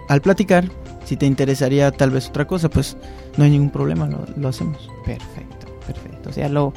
[0.10, 0.66] al platicar,
[1.06, 2.98] si te interesaría tal vez otra cosa, pues
[3.38, 4.90] no hay ningún problema, lo, lo hacemos.
[5.06, 6.30] Perfecto, perfecto.
[6.30, 6.74] O sea, lo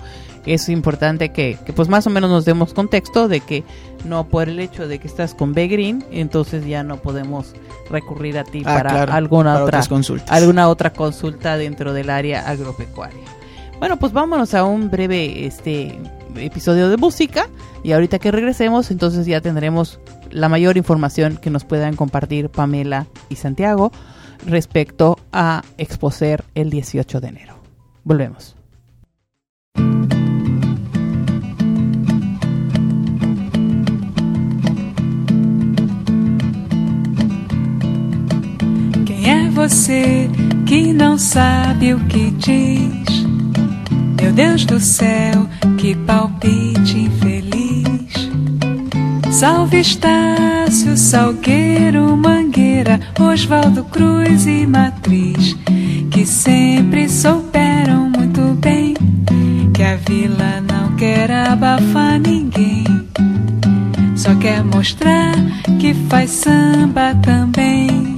[0.47, 3.65] es importante que, que pues más o menos nos demos contexto de que
[4.05, 7.55] no por el hecho de que estás con B Green, entonces ya no podemos
[7.89, 10.31] recurrir a ti Ah, para claro, alguna para otra consultas.
[10.31, 13.23] alguna otra consulta dentro del área agropecuaria.
[13.79, 15.99] Bueno, pues vámonos a un breve este
[16.37, 17.49] episodio de música
[17.83, 19.99] y ahorita que regresemos, entonces ya tendremos
[20.35, 23.93] la mayor información que nos puedan compartir Pamela y Santiago
[24.45, 27.55] respecto a Exposer el 18 de enero.
[28.03, 28.57] Volvemos.
[39.07, 40.29] Quem é você
[40.67, 43.25] que não sabe o que diz?
[44.21, 45.47] Meu Deus do céu,
[45.79, 47.04] que palpite.
[49.35, 55.57] Salve Estácio, Salgueiro, Mangueira, Oswaldo Cruz e Matriz,
[56.13, 58.95] que sempre souberam muito bem
[59.75, 62.85] que a vila não quer abafar ninguém.
[64.15, 65.35] Só quer mostrar
[65.81, 68.15] que faz samba também.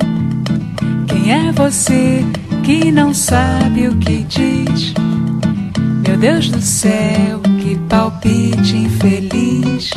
[1.09, 2.27] Quem é você
[2.63, 4.93] que não sabe o que diz?
[6.07, 9.91] Meu Deus do céu, que palpite infeliz.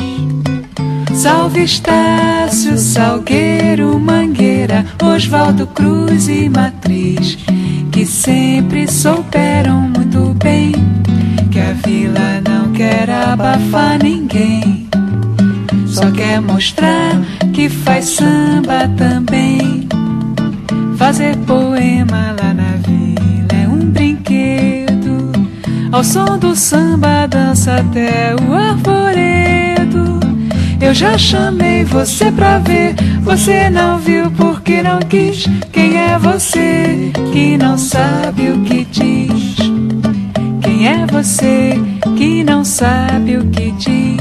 [1.20, 7.36] Salve Estácio, Salgueiro, Mangueira, Oswaldo Cruz e Matriz,
[7.92, 10.72] que sempre souberam muito bem
[11.50, 14.88] que a vila não quer abafar ninguém.
[15.86, 17.20] Só quer mostrar
[17.52, 19.86] que faz samba também.
[20.96, 25.30] Fazer poema lá na vila é um brinquedo.
[25.92, 28.99] Ao som do samba dança até o arvoredo.
[30.80, 35.44] Eu já chamei você pra ver, você não viu porque não quis.
[35.72, 39.56] Quem é você que não sabe o que diz?
[40.62, 41.72] Quem é você
[42.16, 44.20] que não sabe o que diz?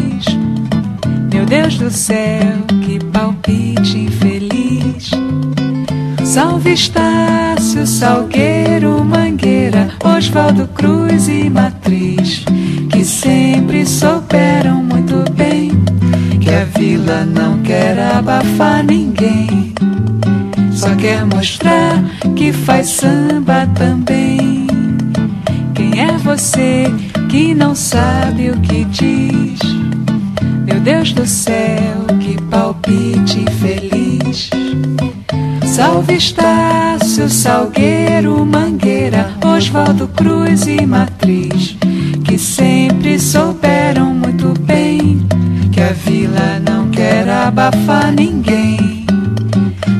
[1.49, 5.09] Deus do céu, que palpite infeliz.
[6.23, 12.45] Salve Estácio, Salgueiro, Mangueira, Oswaldo Cruz e Matriz,
[12.91, 15.48] que sempre souberam muito bem
[16.59, 19.73] a vila não quer abafar ninguém,
[20.73, 22.03] só quer mostrar
[22.35, 24.67] que faz samba também.
[25.73, 26.83] Quem é você
[27.29, 29.59] que não sabe o que diz?
[30.65, 34.49] Meu Deus do céu, que palpite infeliz.
[35.65, 41.77] Salve Estácio, Salgueiro, Mangueira, Oswaldo Cruz e Matriz,
[42.25, 44.68] que sempre souberam muito bem
[45.89, 49.07] a vila não quer abafar ninguém,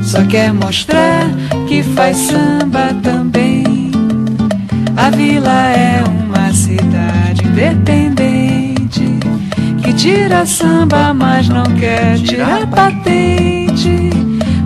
[0.04, 1.28] só quer mostrar
[1.66, 3.90] que faz samba também.
[4.96, 9.18] A vila é uma cidade independente
[9.82, 14.10] que tira samba, mas não quer tirar patente.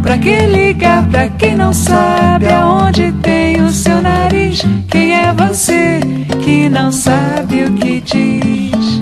[0.02, 4.62] Pra que ligar pra quem não sabe aonde tem o seu nariz?
[4.90, 6.00] Quem é você
[6.44, 9.00] que não sabe o que diz?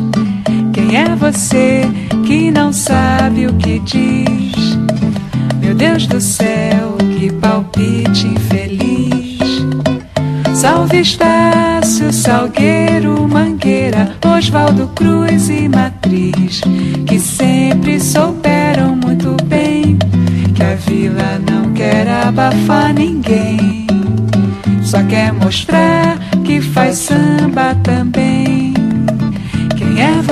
[0.72, 1.90] Quem é você
[2.32, 4.78] que não sabe o que diz?
[5.60, 9.38] Meu Deus do céu, que palpite infeliz.
[10.54, 16.62] Salve Estácio, Salgueiro, Mangueira, Oswaldo Cruz e Matriz,
[17.06, 19.98] que sempre souberam muito bem
[20.54, 23.86] que a vila não quer abafar ninguém,
[24.82, 28.31] só quer mostrar que faz samba também.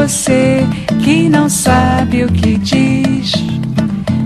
[0.01, 0.66] Você
[1.05, 3.32] que não sabe o que diz?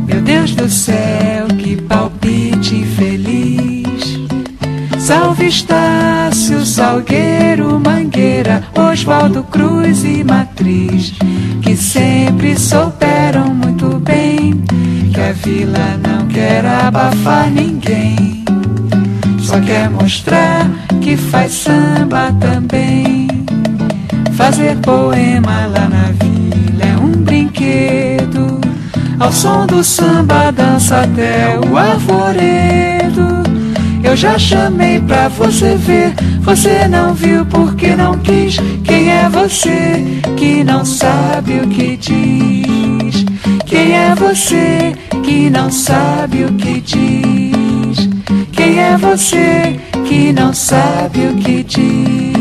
[0.07, 4.21] Meu Deus do céu, que palpite infeliz.
[5.01, 11.13] Salve Estácio, Salgueiro, Mangueira, Oswaldo Cruz e Matriz,
[11.61, 14.63] que sempre souberam muito bem
[15.13, 18.45] que a vila não quer abafar ninguém,
[19.41, 20.71] só quer mostrar
[21.03, 23.24] que faz samba também.
[24.37, 28.61] Fazer poema lá na vila é um brinquedo,
[29.21, 33.45] ao som do samba dança até o arvoredo.
[34.03, 38.57] Eu já chamei pra você ver, você não viu porque não quis.
[38.83, 40.05] Quem é você
[40.37, 43.25] que não sabe o que diz?
[43.65, 48.09] Quem é você que não sabe o que diz?
[48.53, 52.34] Quem é você que não sabe o que diz?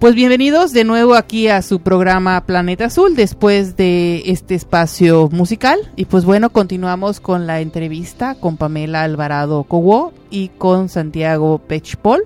[0.00, 5.78] Pues bienvenidos de nuevo aquí a su programa Planeta Azul después de este espacio musical.
[5.94, 12.22] Y pues bueno, continuamos con la entrevista con Pamela Alvarado Cowo y con Santiago Pechpol,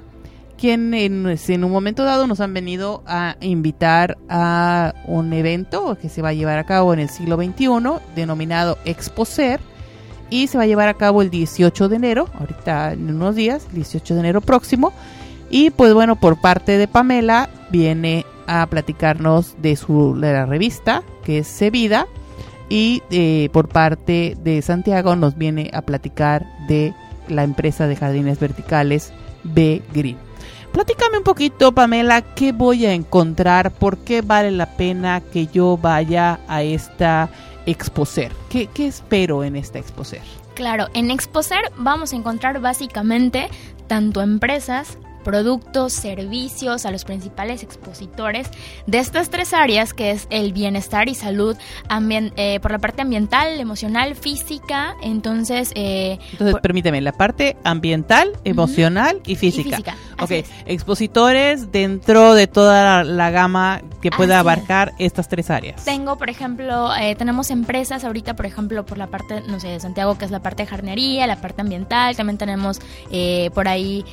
[0.57, 6.09] quien en, en, un momento dado nos han venido a invitar a un evento que
[6.09, 7.67] se va a llevar a cabo en el siglo XXI
[8.15, 9.59] denominado Exposer
[10.31, 13.67] y se va a llevar a cabo el 18 de enero, ahorita en unos días,
[13.73, 14.93] 18 de enero próximo.
[15.55, 21.47] Y pues bueno, por parte de Pamela viene a platicarnos de su revista, que es
[21.47, 22.09] Sevida,
[22.69, 26.93] y eh, por parte de Santiago nos viene a platicar de
[27.29, 29.13] la empresa de jardines verticales
[29.45, 30.17] B Green.
[30.73, 35.77] Platícame un poquito, Pamela, qué voy a encontrar, por qué vale la pena que yo
[35.77, 37.31] vaya a esta
[37.65, 38.33] Exposer.
[38.49, 40.23] ¿Qué, qué espero en esta Exposer?
[40.55, 43.51] Claro, en Exposer vamos a encontrar básicamente
[43.87, 48.49] tanto empresas, productos, servicios a los principales expositores
[48.87, 51.57] de estas tres áreas, que es el bienestar y salud
[52.37, 54.95] eh, por la parte ambiental, emocional, física.
[55.03, 59.33] Entonces, eh, entonces por, permíteme, la parte ambiental, emocional uh -huh.
[59.33, 59.69] y física.
[59.69, 60.31] Y física ok,
[60.67, 65.07] expositores dentro de toda la, la gama que pueda Así abarcar es.
[65.07, 65.85] estas tres áreas.
[65.85, 69.81] Tengo, por ejemplo, eh, tenemos empresas ahorita, por ejemplo, por la parte, no sé, de
[69.81, 72.17] Santiago, que es la parte de jardinería, la parte ambiental.
[72.17, 74.05] También tenemos eh, por ahí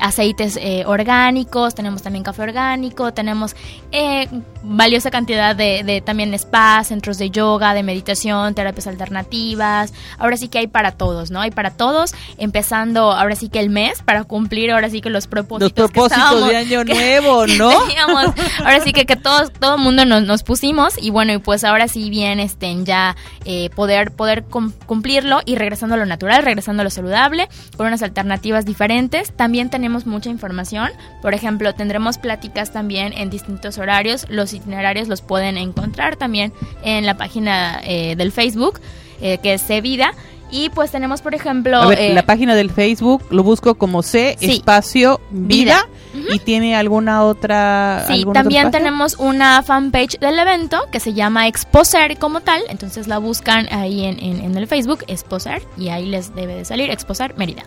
[0.00, 3.56] aceites eh, orgánicos, tenemos también café orgánico, tenemos
[3.92, 4.28] eh,
[4.62, 9.94] valiosa cantidad de, de, también spas, centros de yoga, de meditación, terapias alternativas.
[10.18, 11.40] Ahora sí que hay para todos, ¿no?
[11.40, 15.26] Hay para todos, empezando ahora sí que el mes para cumplir ahora sí que los
[15.26, 15.72] propósitos.
[15.76, 17.70] Los propósitos de año nuevo, ¿no?
[17.86, 18.26] Teníamos,
[18.58, 21.64] ahora sí que, que todos, todo el mundo nos, nos, pusimos y bueno, y pues
[21.64, 26.82] ahora sí bien este, ya eh, poder, poder cumplirlo y regresando a lo natural, regresando
[26.82, 27.48] a lo saludable,
[27.78, 29.32] con unas alternativas diferentes.
[29.32, 30.90] También tenemos mucha información información.
[31.22, 34.26] Por ejemplo, tendremos pláticas también en distintos horarios.
[34.28, 38.80] Los itinerarios los pueden encontrar también en la página eh, del Facebook,
[39.20, 40.12] eh, que es Sevida.
[40.52, 41.86] Y pues tenemos, por ejemplo...
[41.86, 44.50] Ver, eh, la página del Facebook lo busco como C Sí.
[44.56, 46.34] espacio vida, Vida.
[46.34, 52.18] y tiene alguna otra Sí, también tenemos una fanpage del evento que se llama Exposer
[52.18, 56.34] como tal, entonces la buscan ahí en, en- en el Facebook, Exposer, y ahí les
[56.34, 57.62] debe de salir Exposer Mérida.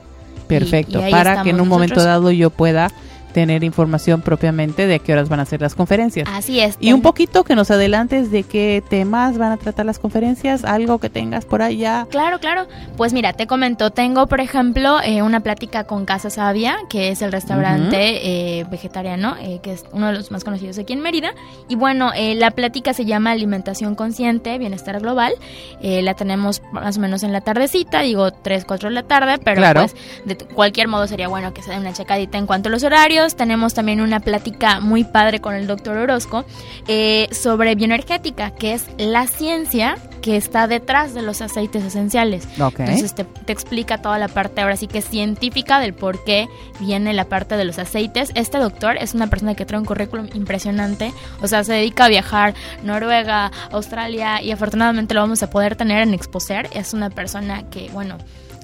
[0.48, 2.92] Perfecto, Y- y ahí para que en un momento dado yo pueda
[3.34, 6.28] tener información propiamente de a qué horas van a ser las conferencias.
[6.32, 6.78] Así es.
[6.80, 11.00] Y un poquito que nos adelantes de qué temas van a tratar las conferencias, algo
[11.00, 12.08] que tengas por allá.
[12.10, 12.68] Claro, claro.
[12.96, 17.22] Pues mira, te comento, tengo por ejemplo eh, una plática con Casa Sabia, que es
[17.22, 21.34] el restaurante eh, vegetariano, eh, que es uno de los más conocidos aquí en Mérida.
[21.68, 25.34] Y bueno, eh, la plática se llama Alimentación Consciente, Bienestar Global.
[25.82, 29.38] Eh, la tenemos más o menos en la tardecita, digo 3, 4 de la tarde,
[29.44, 29.82] pero Claro.
[29.82, 32.84] pues de cualquier modo sería bueno que se den una checadita en cuanto a los
[32.84, 33.23] horarios.
[33.32, 36.44] Tenemos también una plática muy padre con el doctor Orozco
[36.88, 42.48] eh, sobre bioenergética, que es la ciencia que está detrás de los aceites esenciales.
[42.60, 42.82] Ok.
[42.82, 46.48] Entonces te, te explica toda la parte ahora sí que científica del por qué
[46.80, 48.32] viene la parte de los aceites.
[48.36, 52.10] Este doctor es una persona que trae un currículum impresionante, o sea, se dedica a
[52.10, 52.54] viajar
[52.84, 56.70] Noruega, Australia y afortunadamente lo vamos a poder tener en Exposer.
[56.74, 58.18] Es una persona que, bueno,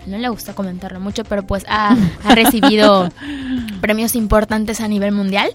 [0.05, 3.09] no le gusta comentarlo mucho, pero pues ha, ha recibido
[3.81, 5.51] premios importantes a nivel mundial.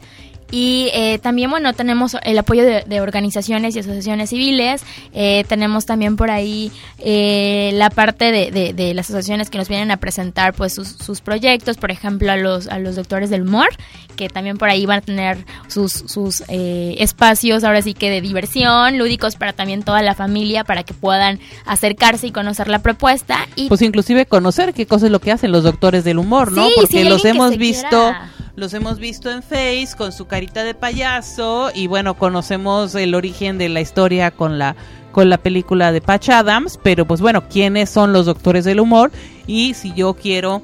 [0.57, 4.82] Y eh, también, bueno, tenemos el apoyo de, de organizaciones y asociaciones civiles.
[5.12, 9.68] Eh, tenemos también por ahí eh, la parte de, de- de las asociaciones que nos
[9.68, 13.42] vienen a presentar pues sus, sus proyectos, por ejemplo, a los, a los doctores del
[13.42, 13.66] humor,
[14.14, 18.20] que también por ahí van a tener sus, sus eh, espacios, ahora sí que de
[18.20, 23.48] diversión, lúdicos para también toda la familia, para que puedan acercarse y conocer la propuesta.
[23.57, 26.66] Y Pues inclusive conocer qué cosas es lo que hacen los doctores del humor, ¿no?
[26.68, 30.62] Sí, Porque sí, los hemos visto, quiera- los hemos visto en Face con su carita
[30.62, 34.76] de payaso y bueno, conocemos el origen de la historia con la
[35.12, 39.12] con la película de Patch Adams, pero pues bueno, quiénes son los doctores del humor
[39.46, 40.61] y si yo quiero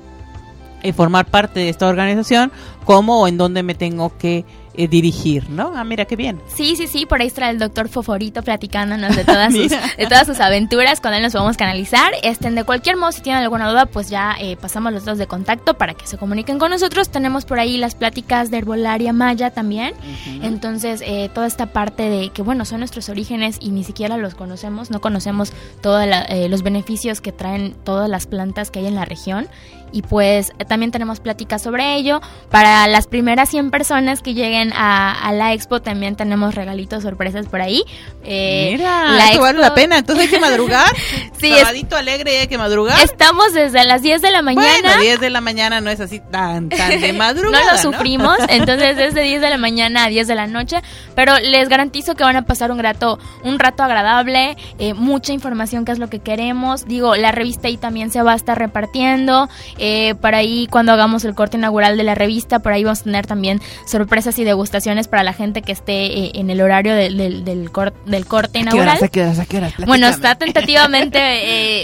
[0.83, 2.51] eh, formar parte de esta organización,
[2.85, 4.45] cómo o en dónde me tengo que
[4.81, 5.73] eh, dirigir, ¿no?
[5.77, 6.41] Ah, mira qué bien.
[6.49, 10.27] Sí, sí, sí, por ahí está el doctor Foforito platicándonos de todas, sus, de todas
[10.27, 12.13] sus aventuras, con él nos podemos canalizar.
[12.23, 15.27] Este, de cualquier modo, si tienen alguna duda, pues ya eh, pasamos los datos de
[15.27, 17.11] contacto para que se comuniquen con nosotros.
[17.11, 19.93] Tenemos por ahí las pláticas de herbolaria maya también.
[20.41, 24.35] Entonces, eh, toda esta parte de que, bueno, son nuestros orígenes y ni siquiera los
[24.35, 25.53] conocemos, no conocemos
[25.83, 26.07] todos
[26.49, 29.47] los beneficios que traen todas las plantas que hay en la región.
[29.93, 32.21] Y pues también tenemos pláticas sobre ello.
[32.51, 37.47] Para las primeras 100 personas que lleguen a, a la expo, también tenemos regalitos, sorpresas
[37.47, 37.83] por ahí.
[38.25, 40.87] Eh, Mira, la esto vale expo- la pena, entonces hay que madrugar.
[41.41, 42.99] Sí, es- Sabadito alegre y hay que madrugar.
[43.03, 44.67] Estamos desde las 10 de la mañana.
[44.83, 47.73] Bueno, 10 de la mañana no es así tan, tan de no madrugada.
[47.73, 50.83] lo sufrimos, entonces desde 10 de la mañana a 10 de la noche,
[51.15, 55.85] pero les garantizo que van a pasar un rato, un rato agradable, eh, mucha información
[55.87, 59.49] que es lo que queremos, digo, la revista ahí también se va a estar repartiendo,
[59.81, 63.05] eh, para ahí cuando hagamos el corte inaugural de la revista, por ahí vamos a
[63.05, 67.17] tener también sorpresas y degustaciones para la gente que esté eh, en el horario del,
[67.17, 68.99] del, del cor- del corte inaugural.
[69.11, 69.39] qué horas?
[69.39, 69.73] ¿A qué horas?
[69.87, 71.19] Bueno, está tentativamente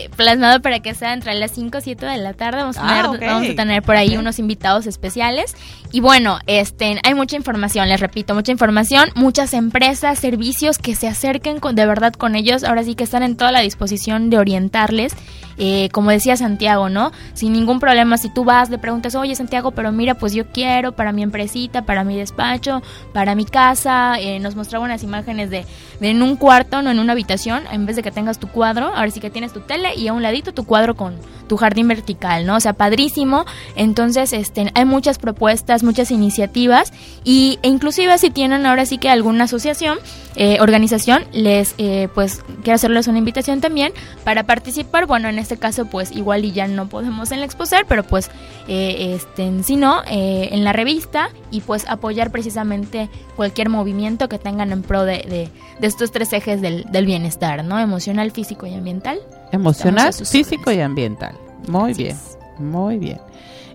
[0.04, 2.58] eh, plasmado para que sea entre las 5 y 7 de la tarde.
[2.60, 3.26] Vamos a, Ah, tener, ok.
[3.34, 5.54] vamos a tener por ahí unos invitados especiales.
[5.92, 11.08] Y bueno, este, hay mucha información, les repito, mucha información, muchas empresas, servicios que se
[11.08, 12.64] acerquen con, de verdad con ellos.
[12.64, 15.12] Ahora sí que están en toda la disposición de orientarles.
[15.58, 17.12] Eh, como decía Santiago, ¿no?
[17.34, 20.92] Sin ningún problema, si tú vas, le preguntas, oye Santiago, pero mira, pues yo quiero
[20.92, 22.82] para mi empresita, para mi despacho,
[23.12, 24.20] para mi casa.
[24.20, 25.64] Eh, nos mostraba unas imágenes de,
[26.00, 28.94] de en un cuarto, no en una habitación, en vez de que tengas tu cuadro,
[28.94, 31.14] ahora sí que tienes tu tele y a un ladito tu cuadro con
[31.46, 32.56] tu jardín vertical, ¿no?
[32.56, 33.44] O sea, padrísimo.
[33.74, 36.92] Entonces, este, hay muchas propuestas, muchas iniciativas
[37.24, 39.98] y e inclusive si tienen ahora sí que alguna asociación,
[40.36, 43.92] eh, organización, les, eh, pues, quiero hacerles una invitación también
[44.24, 45.06] para participar.
[45.06, 48.30] Bueno, en este caso, pues, igual y ya no podemos en la exposer, pero pues,
[48.68, 54.38] eh, este, si no, eh, en la revista y pues apoyar precisamente cualquier movimiento que
[54.38, 57.78] tengan en pro de, de, de estos tres ejes del, del bienestar, ¿no?
[57.78, 59.20] Emocional, físico y ambiental.
[59.56, 61.34] Emocional, físico y ambiental.
[61.68, 62.38] Muy Así bien, es.
[62.58, 63.18] muy bien.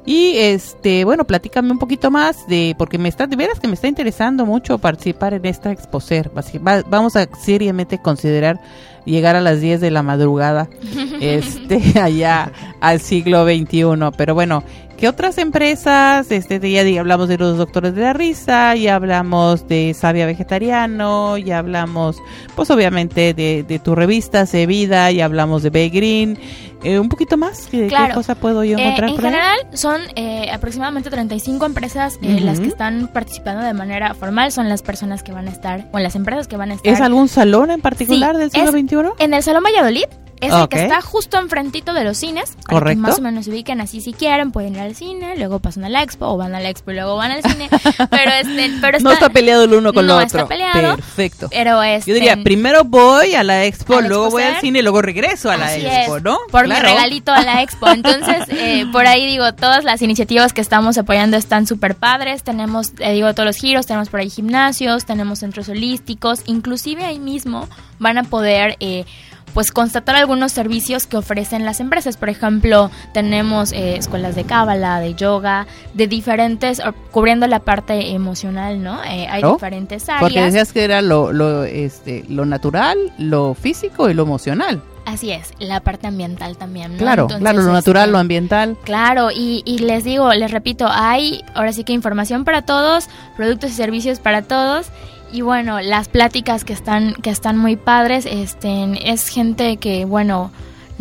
[0.04, 3.76] Y este, bueno, platícame un poquito más de, porque me está, de veras que me
[3.76, 6.32] está interesando mucho participar en esta exposer.
[6.36, 8.60] Va- vamos a seriamente considerar
[9.06, 10.68] llegar a las 10 de la madrugada,
[11.22, 12.52] este, allá
[12.82, 13.86] al siglo XXI.
[14.18, 14.64] Pero bueno,
[14.98, 16.30] ¿qué otras empresas?
[16.32, 21.38] Este, ya di- hablamos de los doctores de la risa, ya hablamos de Sabia Vegetariano,
[21.38, 22.18] ya hablamos,
[22.56, 26.38] pues obviamente de, de tu revista, Se Vida, ya hablamos de Bay Green.
[26.84, 29.32] Eh, un poquito más, ¿qué, cosa puedo yo Eh, encontrar en por ahí?
[29.32, 32.46] general son eh, aproximadamente 35 empresas eh, Ujú.
[32.46, 36.00] las que están participando de manera formal, son las personas que van a estar, o
[36.00, 36.92] las empresas que van a estar.
[36.92, 39.24] ¿Es algún salón en particular Sí, del siglo XXI?
[39.24, 40.06] En el Salón Valladolid,
[40.42, 42.52] Es el que está justo enfrentito de los cines.
[42.66, 43.02] Para Correcto.
[43.02, 45.86] Que más o menos se ubiquen así si quieren, pueden ir al cine, luego pasan
[45.86, 47.70] a la expo, o van a la expo y luego van al cine.
[48.10, 50.48] pero este, pero no está peleado el uno con no el está otro.
[50.50, 50.96] peleado.
[50.96, 51.48] Perfecto.
[51.52, 55.02] Pero este, Yo diría, primero voy a la expo, luego voy al cine y luego
[55.02, 56.38] regreso a la Así expo, es, ¿no?
[56.52, 56.88] Por Claro.
[56.88, 57.88] mi regalito a la expo.
[57.90, 62.44] Entonces, eh, por ahí digo, todas las iniciativas que estamos apoyando están súper padres.
[62.44, 66.42] Tenemos, eh, digo, todos los giros, tenemos por ahí gimnasios, tenemos centros holísticos.
[66.46, 67.68] Inclusive ahí mismo
[68.00, 68.76] van a poder...
[68.80, 69.06] Eh,
[69.54, 72.18] pues constatar algunos servicios que ofrecen las empresas.
[72.18, 76.82] Por ejemplo, tenemos eh, escuelas de cábala, de yoga, de diferentes,
[77.12, 79.04] cubriendo la parte emocional, ¿no?
[79.04, 80.22] Eh, hay diferentes áreas.
[80.22, 84.82] Porque decías que era lo, lo, este, lo natural, lo físico y lo emocional.
[85.06, 86.98] Así es, la parte ambiental también, ¿no?
[87.00, 88.78] Claro, Entonces, claro, lo natural, este, lo ambiental.
[88.84, 93.72] Claro, y, y les digo, les repito, hay ahora sí que información para todos, productos
[93.72, 94.88] y servicios para todos.
[95.32, 100.52] Y bueno, las pláticas que están, que están muy padres, este, es gente que, bueno,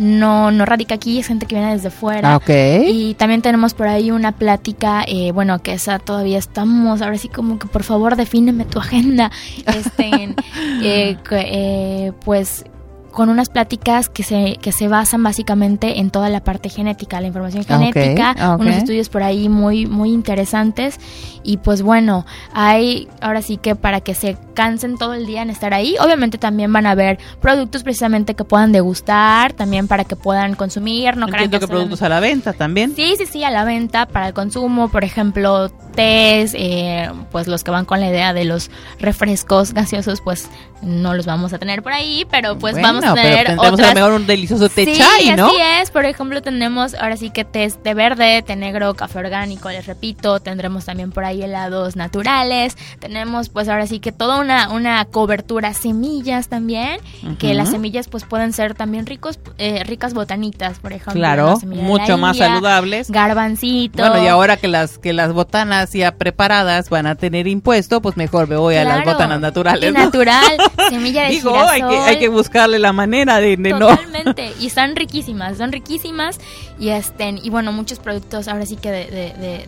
[0.01, 2.33] no, no radica aquí, es gente que viene desde fuera.
[2.33, 2.49] Ah, ok.
[2.87, 7.27] Y también tenemos por ahí una plática, eh, bueno, que esa todavía estamos, ahora sí
[7.27, 9.31] como que por favor defíneme tu agenda.
[9.67, 10.35] Este,
[10.81, 12.65] eh, eh, pues
[13.11, 17.27] con unas pláticas que se, que se basan básicamente en toda la parte genética, la
[17.27, 20.99] información Ah, genética, ah, unos estudios por ahí muy, muy interesantes.
[21.43, 25.49] Y pues bueno, hay ahora sí que para que se cansen todo el día en
[25.49, 30.15] estar ahí, obviamente también van a haber productos precisamente que puedan degustar, también para que
[30.15, 32.95] puedan consumir, no crean Entiendo que solamente- productos a la venta también.
[32.95, 37.63] Sí, sí, sí, a la venta para el consumo, por ejemplo, tés, eh, pues los
[37.63, 40.47] que van con la idea de los refrescos gaseosos, pues
[40.81, 43.61] no los vamos a tener por ahí, pero pues Bueno, vamos a pero tener a
[43.61, 43.89] otras...
[43.89, 45.47] lo mejor un delicioso té sí, chai, ¿no?
[45.47, 45.91] así es.
[45.91, 50.39] Por ejemplo, tenemos ahora sí que té de verde, té negro, café orgánico, les repito.
[50.39, 52.77] Tendremos también por ahí helados naturales.
[52.99, 56.99] Tenemos pues ahora sí que toda una, una cobertura semillas también.
[57.37, 61.13] Que las semillas pues pueden ser también ricos, eh, ricas botanitas, por ejemplo.
[61.13, 63.09] Claro, mucho más India, saludables.
[63.09, 64.01] Garbancito.
[64.01, 68.17] Bueno, y ahora que las que las botanas ya preparadas van a tener impuesto, pues
[68.17, 69.93] mejor me voy a las botanas naturales.
[69.93, 70.57] natural,
[70.89, 71.69] semilla de Digo, girasol.
[71.73, 73.87] hay que, hay que buscarle la manera de, de no.
[73.89, 76.39] Totalmente, y están riquísimas, son riquísimas
[76.79, 79.05] y estén y bueno, muchos productos ahora sí que de,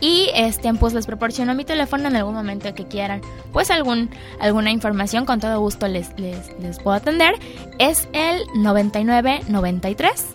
[0.00, 3.22] Y este, pues les proporciono mi teléfono en algún momento que quieran.
[3.52, 7.34] Pues algún, alguna información, con todo gusto les, les, les puedo atender.
[7.78, 10.26] Es el 9993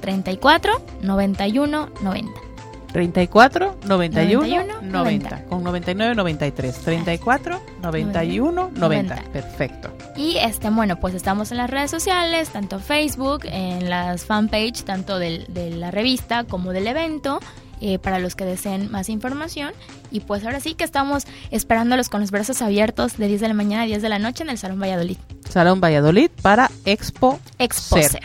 [0.00, 0.72] 34
[1.02, 2.45] 91 90.
[2.96, 5.44] 34 91 90, 90.
[5.44, 9.14] con 99 93 34 91 90.
[9.14, 9.32] 90.
[9.32, 9.92] Perfecto.
[10.16, 15.18] Y este, bueno, pues estamos en las redes sociales, tanto Facebook, en las fanpage, tanto
[15.18, 17.38] del- de la revista como del evento,
[17.82, 19.74] eh, para los que deseen más información.
[20.10, 23.54] Y pues ahora sí que estamos esperándolos con los brazos abiertos de 10 de la
[23.54, 25.18] mañana a 10 de la noche en el Salón Valladolid.
[25.50, 27.38] Salón Valladolid para Expo.
[27.58, 28.12] Exposer.
[28.12, 28.22] Ser.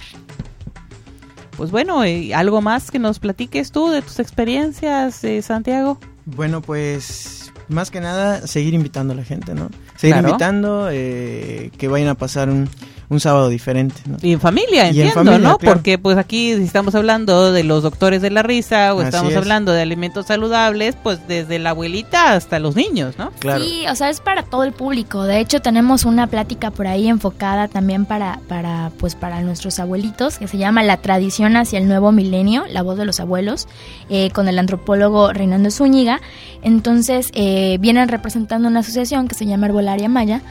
[1.57, 5.97] Pues bueno, eh, algo más que nos platiques tú de tus experiencias, eh, Santiago.
[6.25, 9.69] Bueno, pues más que nada seguir invitando a la gente, ¿no?
[9.97, 10.29] Seguir Claro.
[10.29, 12.67] invitando, eh, que vayan a pasar un,
[13.11, 14.17] un sábado diferente, ¿no?
[14.21, 15.57] Y en familia, Y en entiendo, familia, ¿no?
[15.57, 15.75] claro.
[15.75, 19.31] Porque pues aquí si estamos hablando de los doctores de la risa o Así estamos
[19.33, 19.37] es.
[19.37, 23.31] hablando de alimentos saludables, pues desde la abuelita hasta los niños, ¿no?
[23.39, 23.63] Claro.
[23.63, 25.23] Sí, o sea, es para todo el público.
[25.23, 30.37] De hecho, tenemos una plática por ahí enfocada también para, para, pues, para nuestros abuelitos,
[30.37, 33.67] que se llama La tradición hacia el nuevo milenio, la voz de los abuelos,
[34.09, 36.21] eh, con el antropólogo Reinaldo Zúñiga.
[36.63, 40.41] Entonces, eh, vienen representando una asociación que se llama Herbolaria Maya.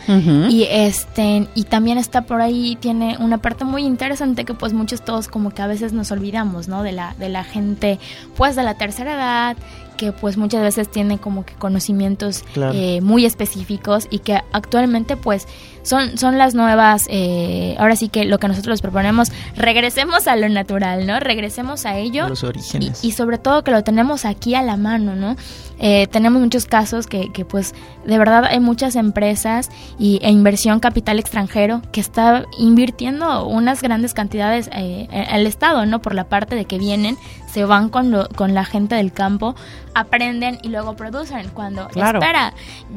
[0.51, 2.50] Y este, y también está por ahí,
[2.81, 6.69] tiene una parte muy interesante que pues muchos todos como que a veces nos olvidamos,
[6.69, 6.83] ¿no?
[6.83, 7.99] De la, de la gente,
[8.37, 9.57] pues de la tercera edad,
[10.01, 12.73] que pues muchas veces tiene como que conocimientos Claro.
[12.75, 15.47] eh, muy específicos y que actualmente pues
[15.83, 20.37] son, son las nuevas, eh, ahora sí que lo que nosotros les proponemos, regresemos a
[20.37, 21.21] lo natural, ¿no?
[21.21, 22.29] Regresemos a ello.
[22.29, 23.05] Los orígenes.
[23.05, 25.37] Y, y sobre todo que lo tenemos aquí a la mano, ¿no?
[25.79, 27.75] Eh, tenemos muchos casos que, que, pues
[28.07, 34.13] de verdad hay muchas empresas y, e inversión capital extranjero que está invirtiendo unas grandes
[34.15, 36.01] cantidades eh, al Estado, ¿no?
[36.03, 37.17] Por la parte de que vienen,
[37.53, 39.55] se van con, lo, con la gente del campo,
[39.95, 41.49] aprenden y luego producen.
[41.51, 42.19] Cuando, Claro.
[42.21, 42.55] espera,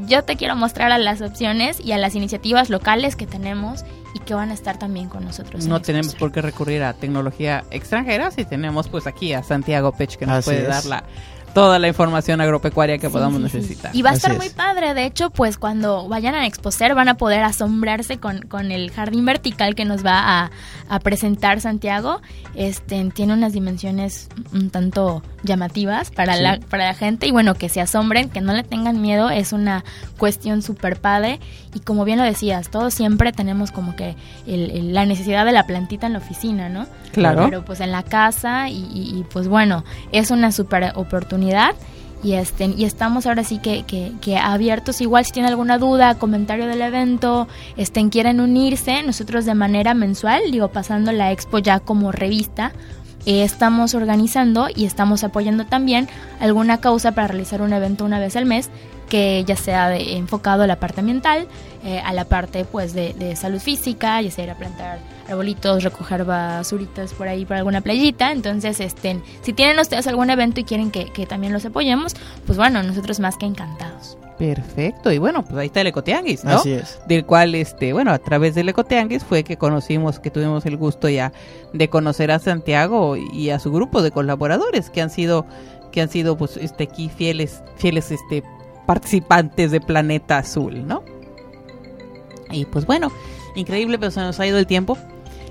[0.08, 3.84] yo te quiero mostrar a las opciones y a las iniciativas locales que tenemos
[4.16, 5.66] y que van a estar también con nosotros.
[5.66, 10.18] No tenemos por qué recurrir a tecnología extranjera si tenemos pues aquí a Santiago Pech
[10.18, 10.68] que nos Así puede es.
[10.68, 11.04] dar la,
[11.54, 13.58] toda la información agropecuaria que Sí, podamos sí, sí.
[13.58, 13.95] necesitar.
[13.95, 14.38] Y va a Así estar es.
[14.38, 18.72] muy padre, de hecho, pues cuando vayan a Exposer van a poder asombrarse con, con
[18.72, 20.51] el jardín vertical que nos va a,
[20.89, 22.22] a presentar Santiago.
[22.56, 27.70] Este tiene unas dimensiones un tanto llamativas para, la, para la gente y bueno, que
[27.70, 29.84] se asombren, que no le tengan miedo, es una
[30.18, 31.39] cuestión súper padre
[31.76, 34.16] y como bien lo decías, todos siempre tenemos como que
[34.47, 36.88] el- el- la necesidad de la plantita en la oficina, ¿no?
[37.12, 37.45] Claro.
[37.45, 41.42] Pero pues en la casa y, y- y, pues bueno, es una super oportunidad
[42.23, 45.01] y este y estamos ahora sí que, que, abiertos.
[45.01, 50.51] Igual si tienen alguna duda comentario del evento estén quieren unirse nosotros de manera mensual
[50.51, 52.71] digo pasando la expo ya como revista
[53.25, 56.07] eh, estamos organizando y estamos apoyando también
[56.39, 58.69] alguna causa para realizar un evento una vez al mes
[59.09, 61.47] que ya sea enfocado a la parte ambiental,
[61.83, 64.97] eh, a la parte pues de, de salud física, ya sea ir a plantar
[65.34, 68.31] arbolitos, recoger basuritas por ahí por alguna playita.
[68.31, 72.15] Entonces, este, si tienen ustedes algún evento y quieren que, que también los apoyemos,
[72.45, 74.17] pues bueno, nosotros más que encantados.
[74.38, 75.11] Perfecto.
[75.11, 76.55] Y bueno, pues ahí está el Ecotianguis, ¿no?
[76.55, 76.99] Así es.
[77.07, 81.07] Del cual, este, bueno, a través del Ecotianguis fue que conocimos, que tuvimos el gusto
[81.09, 81.31] ya
[81.71, 85.45] de conocer a Santiago y a su grupo de colaboradores que han sido,
[85.91, 88.43] que han sido, pues, este, aquí fieles, fieles, este,
[88.86, 91.03] participantes de Planeta Azul, ¿no?
[92.51, 93.11] Y pues bueno,
[93.55, 94.97] increíble, pero se nos ha ido el tiempo.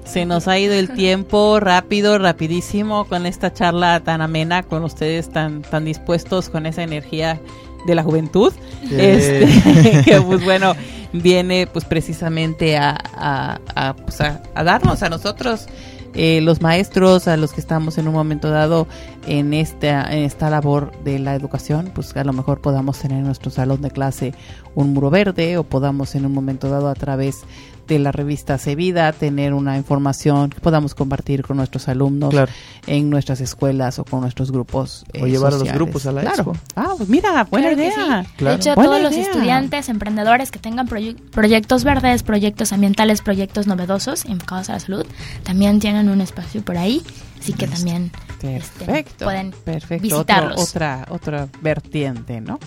[0.05, 5.31] Se nos ha ido el tiempo rápido, rapidísimo con esta charla tan amena, con ustedes
[5.31, 7.41] tan, tan dispuestos, con esa energía
[7.87, 8.53] de la juventud.
[8.91, 10.75] Este, que pues bueno,
[11.13, 15.67] viene pues precisamente a, a, a, pues, a- a darnos a nosotros,
[16.15, 18.87] eh, los maestros, a los que estamos en un momento dado
[19.27, 23.25] en esta, en esta labor de la educación, pues a lo mejor podamos tener en
[23.25, 24.35] nuestro salón de clase
[24.75, 27.45] un muro verde o podamos en un momento dado a través
[27.89, 32.51] de la revista Sevida tener una información que podamos compartir con nuestros alumnos Claro.
[32.87, 35.05] en nuestras escuelas o con nuestros grupos.
[35.13, 36.37] eh, O llevar a los grupos a la Claro.
[36.53, 36.57] expo.
[36.77, 38.23] Ah, pues mira, buena Claro idea.
[38.25, 38.31] sí.
[38.37, 38.57] Claro.
[38.57, 43.67] De hecho, Buena todos los estudiantes, emprendedores que tengan proye- proyectos verdes, proyectos ambientales, proyectos
[43.67, 45.07] novedosos enfocados a la salud,
[45.43, 47.03] también tienen un espacio por ahí.
[47.41, 48.13] Así que también
[48.43, 49.25] este, Perfecto.
[49.25, 49.95] pueden perfecto.
[49.97, 50.61] Otro- visitarlos.
[50.71, 52.59] otra, otra vertiente, ¿no?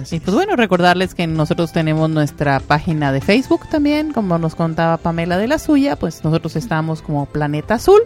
[0.00, 4.54] Así Y pues bueno, recordarles que nosotros tenemos nuestra página de Facebook también, como nos
[4.54, 8.00] contaba Pamela de la suya, pues nosotros estamos como Planeta Azul,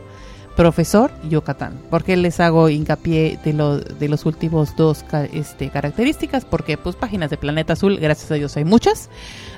[0.57, 1.80] Profesor Yucatán.
[1.91, 6.45] ¿Por qué les hago hincapié de, lo, de los últimos dos este, características?
[6.45, 9.11] Porque pues páginas de Planeta Azul, gracias a Dios hay muchas.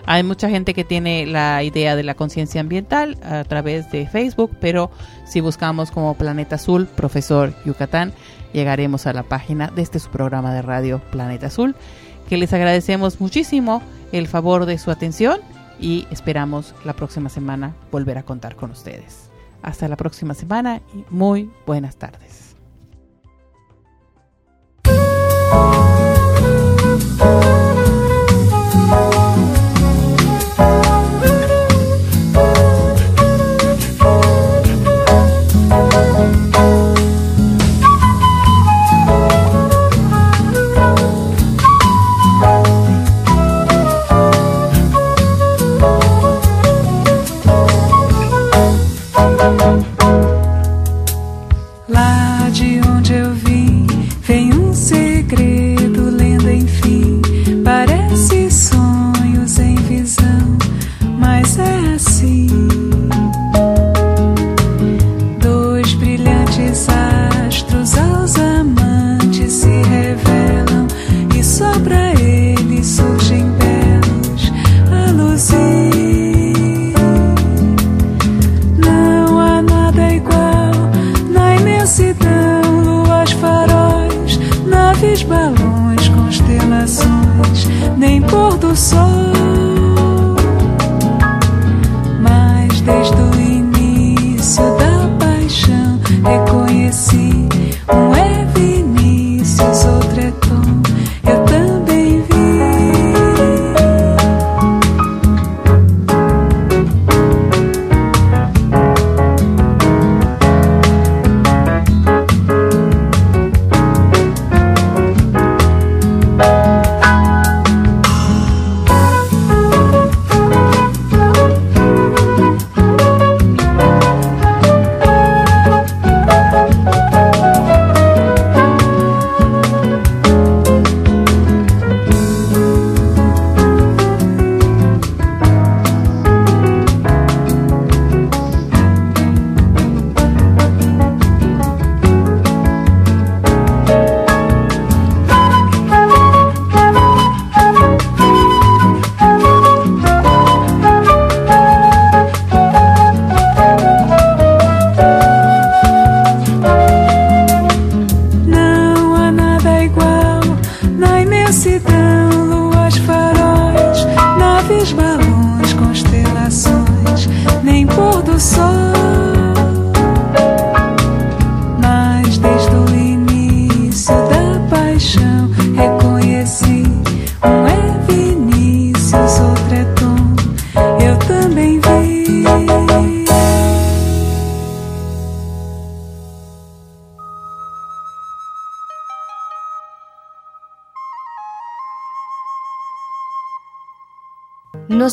[0.06, 4.56] Hay mucha gente que tiene la idea de la conciencia ambiental a través de Facebook,
[4.60, 4.90] pero
[5.26, 8.12] si buscamos como Planeta Azul, Profesor Yucatán,
[8.52, 11.76] llegaremos a la página de este su programa de radio Planeta Azul,
[12.28, 15.40] que les agradecemos muchísimo el favor de su atención
[15.80, 19.30] y esperamos la próxima semana volver a contar con ustedes.
[19.62, 22.54] Hasta la próxima semana y muy buenas tardes.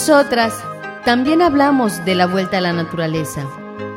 [0.05, 0.53] Nosotras
[1.05, 3.47] también hablamos de la vuelta a la naturaleza.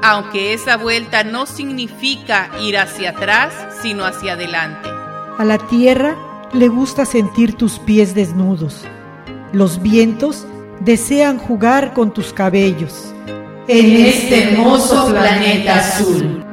[0.05, 3.53] Aunque esa vuelta no significa ir hacia atrás,
[3.83, 4.89] sino hacia adelante.
[5.37, 6.15] A la tierra
[6.53, 8.85] le gusta sentir tus pies desnudos.
[9.53, 10.47] Los vientos
[10.79, 13.13] desean jugar con tus cabellos.
[13.67, 16.46] En este hermoso planeta azul.